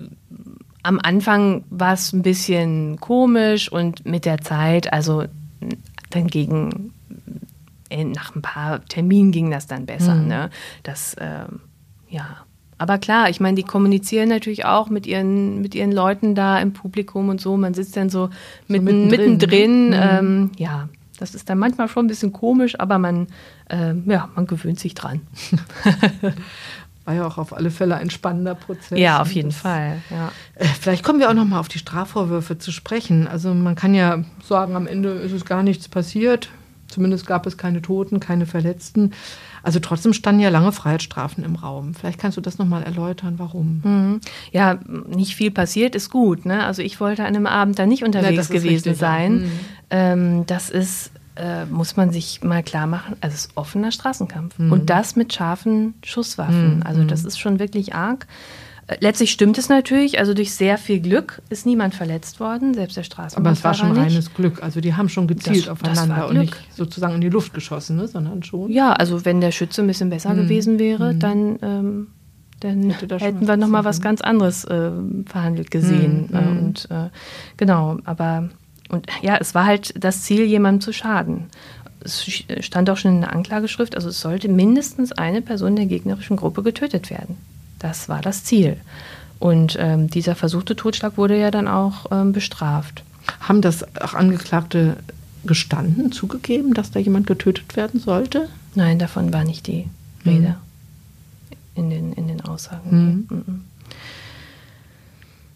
am 0.82 1.00
Anfang 1.02 1.64
war 1.70 1.94
es 1.94 2.12
ein 2.12 2.22
bisschen 2.22 3.00
komisch 3.00 3.70
und 3.70 4.06
mit 4.06 4.24
der 4.24 4.38
Zeit, 4.38 4.92
also 4.92 5.24
dann 6.10 6.28
gegen, 6.28 6.92
äh, 7.90 8.04
nach 8.04 8.36
ein 8.36 8.42
paar 8.42 8.84
Terminen 8.84 9.32
ging 9.32 9.50
das 9.50 9.66
dann 9.66 9.86
besser. 9.86 10.14
Ne? 10.14 10.50
Das, 10.84 11.16
ähm, 11.18 11.60
ja. 12.08 12.38
Aber 12.78 12.98
klar, 12.98 13.30
ich 13.30 13.40
meine, 13.40 13.56
die 13.56 13.62
kommunizieren 13.62 14.28
natürlich 14.28 14.64
auch 14.64 14.88
mit 14.88 15.06
ihren, 15.06 15.60
mit 15.60 15.74
ihren 15.74 15.92
Leuten 15.92 16.34
da 16.34 16.60
im 16.60 16.72
Publikum 16.72 17.30
und 17.30 17.40
so. 17.40 17.56
Man 17.56 17.74
sitzt 17.74 17.96
dann 17.96 18.10
so, 18.10 18.30
mitten, 18.68 18.84
mittendrin, 18.84 19.08
mittendrin. 19.08 19.88
ne? 19.90 20.18
ähm, 20.18 20.50
ja, 20.56 20.88
das 21.16 21.34
ist 21.34 21.48
dann 21.50 21.58
manchmal 21.58 21.88
schon 21.88 22.04
ein 22.04 22.08
bisschen 22.08 22.32
komisch, 22.32 22.78
aber 22.78 22.98
man, 22.98 23.26
ähm, 23.70 24.04
ja, 24.06 24.28
man 24.34 24.46
gewöhnt 24.46 24.78
sich 24.80 24.94
dran. 24.94 25.20
War 27.04 27.14
ja 27.14 27.24
auch 27.26 27.38
auf 27.38 27.52
alle 27.56 27.70
Fälle 27.70 27.94
ein 27.96 28.10
spannender 28.10 28.56
Prozess. 28.56 28.98
Ja, 28.98 29.20
auf 29.20 29.28
Und 29.28 29.34
jeden 29.34 29.48
das- 29.50 29.58
Fall. 29.58 30.02
Ja. 30.10 30.32
Äh, 30.56 30.64
Vielleicht 30.80 31.04
kommen 31.04 31.20
wir 31.20 31.30
auch 31.30 31.34
noch 31.34 31.44
mal 31.44 31.60
auf 31.60 31.68
die 31.68 31.78
Strafvorwürfe 31.78 32.58
zu 32.58 32.72
sprechen. 32.72 33.28
Also 33.28 33.54
man 33.54 33.76
kann 33.76 33.94
ja 33.94 34.24
sagen, 34.44 34.74
am 34.74 34.88
Ende 34.88 35.10
ist 35.10 35.30
es 35.32 35.44
gar 35.44 35.62
nichts 35.62 35.88
passiert. 35.88 36.48
Zumindest 36.96 37.26
gab 37.26 37.44
es 37.44 37.58
keine 37.58 37.82
Toten, 37.82 38.20
keine 38.20 38.46
Verletzten. 38.46 39.10
Also 39.62 39.80
trotzdem 39.80 40.14
standen 40.14 40.40
ja 40.40 40.48
lange 40.48 40.72
Freiheitsstrafen 40.72 41.44
im 41.44 41.56
Raum. 41.56 41.92
Vielleicht 41.92 42.18
kannst 42.18 42.38
du 42.38 42.40
das 42.40 42.56
noch 42.56 42.64
mal 42.64 42.82
erläutern, 42.82 43.34
warum? 43.36 43.82
Mhm. 43.84 44.20
ja, 44.50 44.78
nicht 45.14 45.34
viel 45.34 45.50
passiert 45.50 45.94
ist 45.94 46.08
gut. 46.08 46.46
Ne? 46.46 46.64
Also 46.64 46.80
ich 46.80 46.98
wollte 46.98 47.26
an 47.26 47.36
einem 47.36 47.44
Abend 47.44 47.78
da 47.78 47.84
nicht 47.84 48.02
unterwegs 48.02 48.44
ist 48.44 48.50
gewesen 48.50 48.88
richtig, 48.88 48.92
ja. 48.92 48.98
sein. 48.98 49.34
Mhm. 49.34 49.50
Ähm, 49.90 50.46
das 50.46 50.70
ist, 50.70 51.10
äh, 51.36 51.66
muss 51.66 51.96
man 51.98 52.12
sich 52.12 52.42
mal 52.42 52.62
klar 52.62 52.86
machen, 52.86 53.16
also 53.20 53.34
es 53.34 53.44
ist 53.44 53.56
offener 53.58 53.92
Straßenkampf. 53.92 54.58
Mhm. 54.58 54.72
Und 54.72 54.88
das 54.88 55.16
mit 55.16 55.34
scharfen 55.34 55.92
Schusswaffen. 56.02 56.82
Also 56.82 57.04
das 57.04 57.26
ist 57.26 57.38
schon 57.38 57.58
wirklich 57.58 57.94
arg. 57.94 58.26
Äh, 58.88 58.96
Letztlich 59.00 59.32
stimmt 59.32 59.58
es 59.58 59.68
natürlich, 59.68 60.18
also 60.18 60.32
durch 60.34 60.52
sehr 60.54 60.78
viel 60.78 61.00
Glück 61.00 61.42
ist 61.50 61.66
niemand 61.66 61.94
verletzt 61.94 62.38
worden, 62.40 62.72
selbst 62.74 62.96
der 62.96 63.02
Aber 63.02 63.04
Straßenbahnfahrer 63.06 63.52
es 63.52 63.64
war 63.64 63.74
schon 63.88 63.96
nicht. 63.96 64.12
reines 64.12 64.34
Glück. 64.34 64.62
Also 64.62 64.80
die 64.80 64.94
haben 64.94 65.08
schon 65.08 65.26
gezielt 65.26 65.56
Das- 65.56 65.64
das 65.64 65.72
aufeinander 65.72 66.16
war 66.16 66.28
und 66.28 66.38
nicht 66.38 66.54
sozusagen 66.74 67.14
in 67.16 67.20
die 67.20 67.28
Luft 67.28 67.52
geschossen, 67.54 67.96
ne? 67.96 68.06
sondern 68.08 68.42
schon. 68.42 68.70
Ja, 68.70 68.92
also 68.92 69.24
wenn 69.24 69.40
der 69.40 69.50
Schütze 69.52 69.82
ein 69.82 69.86
bisschen 69.88 70.10
besser 70.10 70.34
gewesen 70.34 70.78
wäre, 70.78 71.14
dann, 71.14 71.58
ähm, 71.62 72.06
dann 72.60 72.78
Mhm. 72.86 72.92
Hätten 73.18 73.46
wir 73.48 73.56
noch 73.56 73.66
mal 73.68 73.82
passieren 73.82 73.84
was 73.84 74.00
ganz 74.00 74.20
anderes 74.22 74.64
äh, 74.64 74.90
verhandelt 75.26 75.70
gesehen. 75.70 76.28
Mhm, 76.30 76.36
Äh, 76.36 76.40
mhm. 76.42 76.58
und 76.58 76.88
äh, 76.90 77.08
genau, 77.56 77.98
aber 78.04 78.48
und 78.88 79.06
ja, 79.20 79.36
es 79.40 79.52
war 79.54 79.66
halt 79.66 79.94
das 80.02 80.22
Ziel, 80.22 80.44
jemandem 80.44 80.80
zu 80.80 80.92
schaden. 80.92 81.46
Es 82.04 82.22
sch- 82.22 82.62
stand 82.62 82.88
auch 82.88 82.96
schon 82.96 83.16
in 83.16 83.20
der 83.22 83.32
Anklageschrift, 83.32 83.96
also 83.96 84.08
es 84.10 84.20
sollte 84.20 84.48
mindestens 84.48 85.10
eine 85.10 85.42
Person 85.42 85.74
der 85.74 85.86
gegnerischen 85.86 86.36
Gruppe 86.36 86.62
getötet 86.62 87.10
werden. 87.10 87.36
Das 87.78 88.08
war 88.08 88.22
das 88.22 88.44
Ziel. 88.44 88.78
Und 89.38 89.76
ähm, 89.78 90.08
dieser 90.08 90.34
versuchte 90.34 90.76
Totschlag 90.76 91.16
wurde 91.16 91.38
ja 91.38 91.50
dann 91.50 91.68
auch 91.68 92.06
ähm, 92.10 92.32
bestraft. 92.32 93.04
Haben 93.40 93.60
das 93.60 93.84
auch 94.00 94.14
Angeklagte 94.14 94.96
gestanden, 95.44 96.10
zugegeben, 96.12 96.74
dass 96.74 96.90
da 96.90 97.00
jemand 97.00 97.26
getötet 97.26 97.76
werden 97.76 98.00
sollte? 98.00 98.48
Nein, 98.74 98.98
davon 98.98 99.32
war 99.32 99.44
nicht 99.44 99.66
die 99.66 99.88
Rede 100.24 100.56
in, 101.74 101.90
den, 101.90 102.12
in 102.14 102.28
den 102.28 102.40
Aussagen. 102.40 103.26
Mhm. 103.28 103.64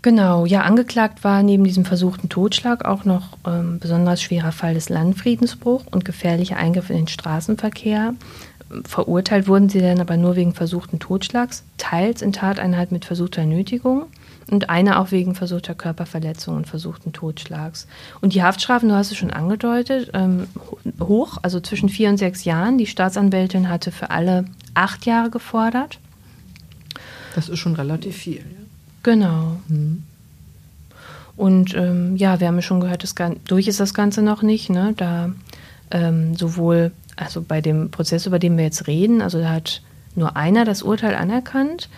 Genau, 0.03 0.47
ja, 0.47 0.63
angeklagt 0.63 1.25
war 1.25 1.43
neben 1.43 1.65
diesem 1.65 1.85
versuchten 1.85 2.31
Totschlag 2.31 2.87
auch 2.87 3.05
noch 3.05 3.37
ähm, 3.47 3.79
besonders 3.81 4.23
schwerer 4.23 4.53
Fall 4.53 4.73
des 4.73 4.89
Landfriedensbruchs 4.89 5.85
und 5.91 6.07
gefährlicher 6.07 6.57
Eingriff 6.57 6.89
in 6.89 6.97
den 6.97 7.09
Straßenverkehr. 7.09 8.15
Verurteilt 8.85 9.49
wurden 9.49 9.69
sie 9.69 9.81
dann 9.81 10.01
aber 10.01 10.17
nur 10.17 10.37
wegen 10.37 10.55
versuchten 10.55 10.99
Totschlags, 10.99 11.65
teils 11.77 12.23
in 12.23 12.33
Tateinheit 12.33 12.93
mit 12.93 13.05
versuchter 13.05 13.45
Nötigung 13.45 14.05
und 14.51 14.71
einer 14.71 15.01
auch 15.01 15.11
wegen 15.11 15.35
versuchter 15.35 15.75
Körperverletzung 15.75 16.57
und 16.57 16.67
versuchten 16.69 17.13
Totschlags. 17.13 17.87
Und 18.21 18.35
die 18.35 18.43
Haftstrafen, 18.43 18.89
du 18.89 18.95
hast 18.95 19.11
es 19.11 19.17
schon 19.17 19.33
angedeutet, 19.33 20.11
ähm, 20.15 20.47
ho- 20.57 20.79
hoch, 21.05 21.39
also 21.43 21.59
zwischen 21.61 21.89
vier 21.89 22.09
und 22.11 22.17
sechs 22.17 22.45
Jahren. 22.45 22.79
Die 22.79 22.87
Staatsanwältin 22.87 23.69
hatte 23.69 23.91
für 23.93 24.11
alle 24.11 24.45
acht 24.75 25.05
Jahre 25.07 25.31
gefordert. 25.31 25.99
Das 27.35 27.49
ist 27.49 27.59
schon 27.59 27.75
relativ 27.75 28.17
viel. 28.17 28.39
Ja? 28.39 28.45
Genau. 29.03 29.57
Und 31.37 31.75
ähm, 31.75 32.17
ja, 32.17 32.39
wir 32.41 32.49
haben 32.49 32.57
ja 32.57 32.63
schon 32.63 32.81
gehört, 32.81 33.03
das, 33.03 33.15
Gan- 33.15 33.37
durch 33.47 33.67
ist 33.67 33.81
das 33.81 33.95
Ganze 33.95 34.23
noch 34.23 34.43
nicht. 34.43 34.69
Ne? 34.69 34.95
Da 34.97 35.31
ähm, 35.91 36.37
sowohl, 36.37 36.93
also 37.21 37.43
bei 37.43 37.61
dem 37.61 37.91
Prozess, 37.91 38.27
über 38.27 38.39
den 38.39 38.57
wir 38.57 38.65
jetzt 38.65 38.87
reden, 38.87 39.23
also 39.23 39.39
da 39.39 39.51
hat 39.51 39.83
nur 40.15 40.37
einer 40.37 40.65
das 40.65 40.83
Urteil 40.83 41.15
anerkannt. 41.15 41.89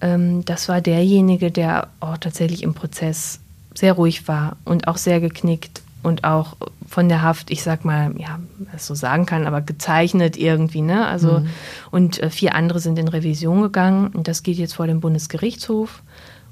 Ähm, 0.00 0.44
das 0.44 0.68
war 0.68 0.80
derjenige, 0.80 1.50
der 1.50 1.88
auch 2.00 2.18
tatsächlich 2.18 2.62
im 2.62 2.74
Prozess 2.74 3.40
sehr 3.74 3.94
ruhig 3.94 4.28
war 4.28 4.56
und 4.64 4.88
auch 4.88 4.96
sehr 4.96 5.20
geknickt 5.20 5.82
und 6.02 6.24
auch 6.24 6.56
von 6.86 7.08
der 7.08 7.22
Haft, 7.22 7.50
ich 7.50 7.62
sag 7.62 7.84
mal, 7.84 8.14
ja, 8.18 8.38
was 8.72 8.86
so 8.86 8.94
sagen 8.94 9.26
kann, 9.26 9.46
aber 9.46 9.60
gezeichnet 9.60 10.36
irgendwie, 10.36 10.82
ne? 10.82 11.06
Also 11.06 11.42
und 11.90 12.22
äh, 12.22 12.30
vier 12.30 12.54
andere 12.54 12.78
sind 12.78 12.98
in 12.98 13.08
Revision 13.08 13.62
gegangen 13.62 14.08
und 14.08 14.28
das 14.28 14.42
geht 14.42 14.56
jetzt 14.56 14.74
vor 14.74 14.86
dem 14.86 15.00
Bundesgerichtshof. 15.00 16.02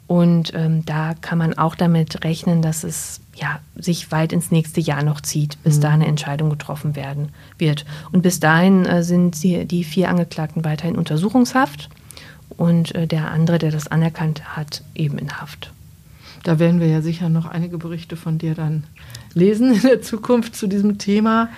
Und 0.06 0.52
ähm, 0.54 0.84
da 0.84 1.14
kann 1.20 1.38
man 1.38 1.56
auch 1.56 1.76
damit 1.76 2.24
rechnen, 2.24 2.62
dass 2.62 2.84
es 2.84 3.20
ja, 3.36 3.60
sich 3.76 4.10
weit 4.12 4.32
ins 4.32 4.50
nächste 4.50 4.80
Jahr 4.80 5.02
noch 5.02 5.20
zieht, 5.20 5.62
bis 5.62 5.80
da 5.80 5.90
eine 5.90 6.06
Entscheidung 6.06 6.50
getroffen 6.50 6.96
werden 6.96 7.30
wird. 7.58 7.84
Und 8.12 8.22
bis 8.22 8.40
dahin 8.40 8.86
äh, 8.86 9.02
sind 9.02 9.34
sie, 9.34 9.64
die 9.64 9.84
vier 9.84 10.08
Angeklagten 10.08 10.64
weiterhin 10.64 10.96
Untersuchungshaft 10.96 11.88
und 12.56 12.94
äh, 12.94 13.06
der 13.06 13.30
andere, 13.30 13.58
der 13.58 13.70
das 13.70 13.88
anerkannt 13.88 14.56
hat, 14.56 14.82
eben 14.94 15.18
in 15.18 15.40
Haft. 15.40 15.72
Da 16.44 16.58
werden 16.58 16.78
wir 16.78 16.88
ja 16.88 17.00
sicher 17.00 17.28
noch 17.28 17.46
einige 17.46 17.78
Berichte 17.78 18.16
von 18.16 18.38
dir 18.38 18.54
dann 18.54 18.84
lesen 19.32 19.74
in 19.74 19.80
der 19.80 20.02
Zukunft 20.02 20.54
zu 20.54 20.66
diesem 20.66 20.98
Thema. 20.98 21.48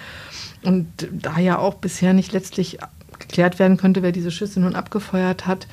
Und 0.63 0.87
da 1.13 1.39
ja 1.39 1.59
auch 1.59 1.75
bisher 1.75 2.13
nicht 2.13 2.33
letztlich 2.33 2.79
geklärt 3.19 3.59
werden 3.59 3.77
könnte, 3.77 4.03
wer 4.03 4.13
diese 4.13 4.31
Schüsse 4.31 4.61
nun 4.61 4.75
abgefeuert 4.75 5.47
hat, 5.47 5.67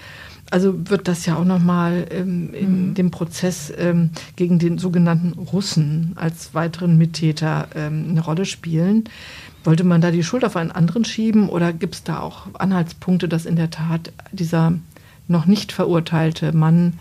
also 0.54 0.88
wird 0.88 1.08
das 1.08 1.26
ja 1.26 1.36
auch 1.36 1.46
nochmal 1.46 2.06
ähm, 2.12 2.54
in 2.54 2.94
dem 2.94 3.10
Prozess 3.10 3.74
ähm, 3.76 4.12
gegen 4.36 4.60
den 4.60 4.78
sogenannten 4.78 5.34
Russen 5.34 6.12
als 6.16 6.54
weiteren 6.54 6.96
Mittäter 6.96 7.70
ähm, 7.74 8.06
eine 8.10 8.22
Rolle 8.22 8.46
spielen. 8.46 9.06
Wollte 9.64 9.84
man 9.84 10.00
da 10.00 10.12
die 10.12 10.24
Schuld 10.24 10.46
auf 10.46 10.56
einen 10.56 10.70
anderen 10.70 11.06
schieben 11.06 11.50
oder 11.50 11.74
gibt 11.74 11.96
es 11.96 12.04
da 12.04 12.20
auch 12.20 12.54
Anhaltspunkte, 12.54 13.28
dass 13.28 13.48
in 13.48 13.56
der 13.56 13.72
Tat 13.72 14.14
dieser 14.32 14.74
noch 15.28 15.48
nicht 15.48 15.72
verurteilte 15.72 16.56
Mann 16.56 17.00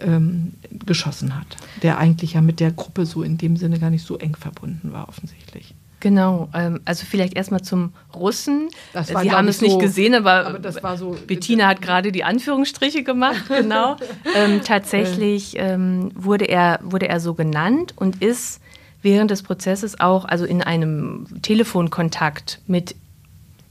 ähm, 0.00 0.54
geschossen 0.86 1.36
hat, 1.36 1.58
der 1.82 1.98
eigentlich 1.98 2.32
ja 2.32 2.40
mit 2.40 2.58
der 2.58 2.70
Gruppe 2.70 3.04
so 3.04 3.22
in 3.22 3.36
dem 3.36 3.58
Sinne 3.58 3.78
gar 3.78 3.90
nicht 3.90 4.06
so 4.06 4.16
eng 4.16 4.34
verbunden 4.34 4.92
war, 4.92 5.10
offensichtlich. 5.10 5.74
Genau, 6.00 6.48
ähm, 6.54 6.80
also 6.84 7.04
vielleicht 7.06 7.34
erstmal 7.34 7.62
zum 7.62 7.92
Russen. 8.14 8.68
Das 8.92 9.12
war, 9.12 9.22
Sie 9.22 9.32
haben 9.32 9.48
es 9.48 9.58
so, 9.58 9.66
nicht 9.66 9.80
gesehen, 9.80 10.14
aber, 10.14 10.46
aber 10.46 10.58
das 10.60 10.82
war 10.82 10.96
so, 10.96 11.16
Bettina 11.26 11.66
hat 11.66 11.82
gerade 11.82 12.12
die 12.12 12.22
Anführungsstriche 12.22 13.02
gemacht, 13.02 13.44
genau. 13.48 13.96
ähm, 14.36 14.60
tatsächlich 14.62 15.54
ähm, 15.56 16.10
wurde, 16.14 16.44
er, 16.44 16.78
wurde 16.82 17.08
er 17.08 17.18
so 17.18 17.34
genannt 17.34 17.94
und 17.96 18.22
ist 18.22 18.60
während 19.02 19.30
des 19.30 19.42
Prozesses 19.42 19.98
auch 19.98 20.24
also 20.24 20.44
in 20.44 20.62
einem 20.62 21.26
Telefonkontakt 21.42 22.60
mit 22.66 22.94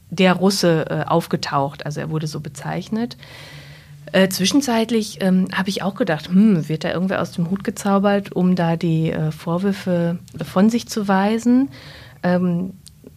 der 0.10 0.34
Russe 0.34 0.86
äh, 0.90 1.04
aufgetaucht. 1.08 1.86
Also 1.86 2.02
er 2.02 2.10
wurde 2.10 2.28
so 2.28 2.40
bezeichnet. 2.40 3.18
Äh, 4.14 4.30
zwischenzeitlich 4.30 5.18
ähm, 5.22 5.48
habe 5.54 5.70
ich 5.70 5.82
auch 5.82 5.96
gedacht, 5.96 6.30
hm, 6.30 6.70
wird 6.70 6.86
da 6.86 6.92
irgendwer 6.92 7.22
aus 7.22 7.34
dem 7.34 7.50
Hut 7.50 7.64
gezaubert, 7.64 8.32
um 8.32 8.56
da 8.56 8.78
die 8.78 9.12
äh, 9.12 9.32
Vorwürfe 9.32 10.18
von 10.46 10.70
sich 10.70 10.88
zu 10.88 11.08
weisen, 11.10 11.70
ähm, 12.36 12.74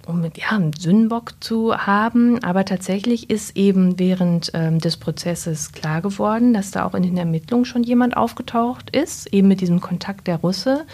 um 0.07 0.23
ja, 0.23 0.51
einen 0.51 0.73
Sündenbock 0.73 1.35
zu 1.41 1.77
haben. 1.77 2.43
Aber 2.43 2.65
tatsächlich 2.65 3.31
ist 3.31 3.57
eben 3.57 3.99
während 3.99 4.51
ähm, 4.55 4.79
des 4.79 4.97
Prozesses 4.97 5.73
klar 5.73 6.01
geworden, 6.01 6.55
dass 6.55 6.71
da 6.71 6.85
auch 6.85 6.95
in 6.95 7.03
den 7.03 7.17
Ermittlungen 7.17 7.65
schon 7.65 7.83
jemand 7.83 8.17
aufgetaucht 8.17 8.91
ist, 8.91 9.33
eben 9.33 9.49
mit 9.49 9.61
diesem 9.61 9.81
Kontakt 9.81 10.27
der 10.27 10.37
Russe. 10.37 10.85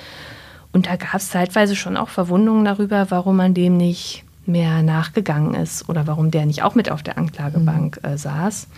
Und 0.72 0.86
da 0.86 0.96
gab 0.96 1.14
es 1.14 1.30
zeitweise 1.30 1.76
schon 1.76 1.96
auch 1.96 2.08
Verwundungen 2.08 2.64
darüber, 2.64 3.10
warum 3.10 3.36
man 3.36 3.54
dem 3.54 3.76
nicht 3.76 4.24
mehr 4.44 4.82
nachgegangen 4.82 5.54
ist 5.54 5.88
oder 5.88 6.06
warum 6.06 6.30
der 6.30 6.46
nicht 6.46 6.62
auch 6.62 6.74
mit 6.74 6.90
auf 6.90 7.02
der 7.02 7.18
Anklagebank 7.18 7.98
mhm. 8.02 8.10
äh, 8.10 8.18
saß. 8.18 8.68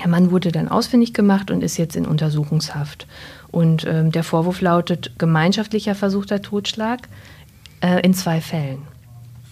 Der 0.00 0.08
Mann 0.08 0.30
wurde 0.32 0.50
dann 0.50 0.68
ausfindig 0.68 1.14
gemacht 1.14 1.50
und 1.50 1.62
ist 1.62 1.76
jetzt 1.76 1.94
in 1.94 2.06
Untersuchungshaft. 2.06 3.06
Und 3.52 3.86
ähm, 3.86 4.10
der 4.10 4.24
Vorwurf 4.24 4.60
lautet 4.60 5.12
gemeinschaftlicher 5.18 5.94
versuchter 5.94 6.42
Totschlag 6.42 7.08
äh, 7.84 8.00
in 8.00 8.14
zwei 8.14 8.40
Fällen. 8.40 8.82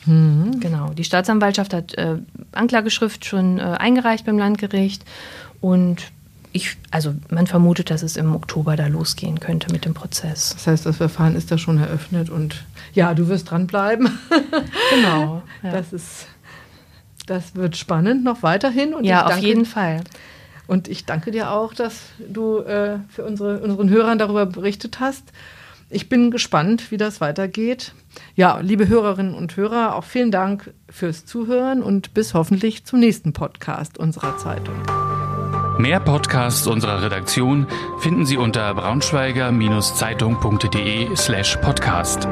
Mhm. 0.07 0.59
Genau. 0.61 0.91
Die 0.91 1.05
Staatsanwaltschaft 1.05 1.75
hat 1.75 1.95
äh, 1.95 2.17
Anklageschrift 2.53 3.25
schon 3.25 3.59
äh, 3.59 3.63
eingereicht 3.63 4.25
beim 4.25 4.39
Landgericht 4.39 5.05
und 5.61 6.11
ich, 6.55 6.77
also 6.91 7.15
man 7.31 7.47
vermutet, 7.47 7.91
dass 7.91 8.03
es 8.03 8.17
im 8.17 8.35
Oktober 8.35 8.77
da 8.77 8.87
losgehen 8.87 9.41
könnte 9.41 9.73
mit 9.73 9.85
dem 9.85 9.95
Prozess. 9.95 10.51
Das 10.55 10.67
heißt, 10.67 10.87
das 10.87 10.97
Verfahren 10.99 11.35
ist 11.35 11.51
da 11.51 11.57
schon 11.57 11.79
eröffnet 11.79 12.31
und 12.31 12.65
ja, 12.93 13.15
du 13.15 13.29
wirst 13.29 13.51
dranbleiben. 13.51 14.19
genau. 14.91 15.43
Ja. 15.63 15.71
Das 15.71 15.93
ist, 15.93 16.27
das 17.27 17.55
wird 17.55 17.77
spannend 17.77 18.25
noch 18.25 18.43
weiterhin. 18.43 18.95
Und 18.95 19.05
ja, 19.05 19.27
auf 19.27 19.39
jeden 19.39 19.65
Fall. 19.65 20.01
Und 20.67 20.89
ich 20.89 21.07
danke 21.07 21.31
dir 21.31 21.53
auch, 21.53 21.73
dass 21.73 22.01
du 22.19 22.59
äh, 22.59 22.99
für 23.09 23.25
unsere, 23.25 23.61
unseren 23.61 23.89
Hörern 23.91 24.19
darüber 24.19 24.45
berichtet 24.45 24.99
hast. 24.99 25.23
Ich 25.89 26.09
bin 26.09 26.33
gespannt, 26.33 26.91
wie 26.91 26.97
das 26.97 27.21
weitergeht. 27.21 27.93
Ja, 28.35 28.59
liebe 28.61 28.89
Hörerinnen 28.89 29.35
und 29.35 29.57
Hörer, 29.57 29.95
auch 29.95 30.05
vielen 30.05 30.31
Dank 30.31 30.73
fürs 30.89 31.27
Zuhören 31.27 31.83
und 31.83 32.15
bis 32.15 32.33
hoffentlich 32.35 32.85
zum 32.85 33.01
nächsten 33.01 33.33
Podcast 33.33 33.99
unserer 33.99 34.39
Zeitung. 34.39 34.77
Mehr 35.79 36.01
Podcasts 36.01 36.67
unserer 36.67 37.03
Redaktion 37.03 37.67
finden 38.01 38.27
Sie 38.27 38.37
unter 38.37 38.75
braunschweiger-zeitung.de 38.75 41.17
slash 41.17 41.57
podcast. 41.57 42.29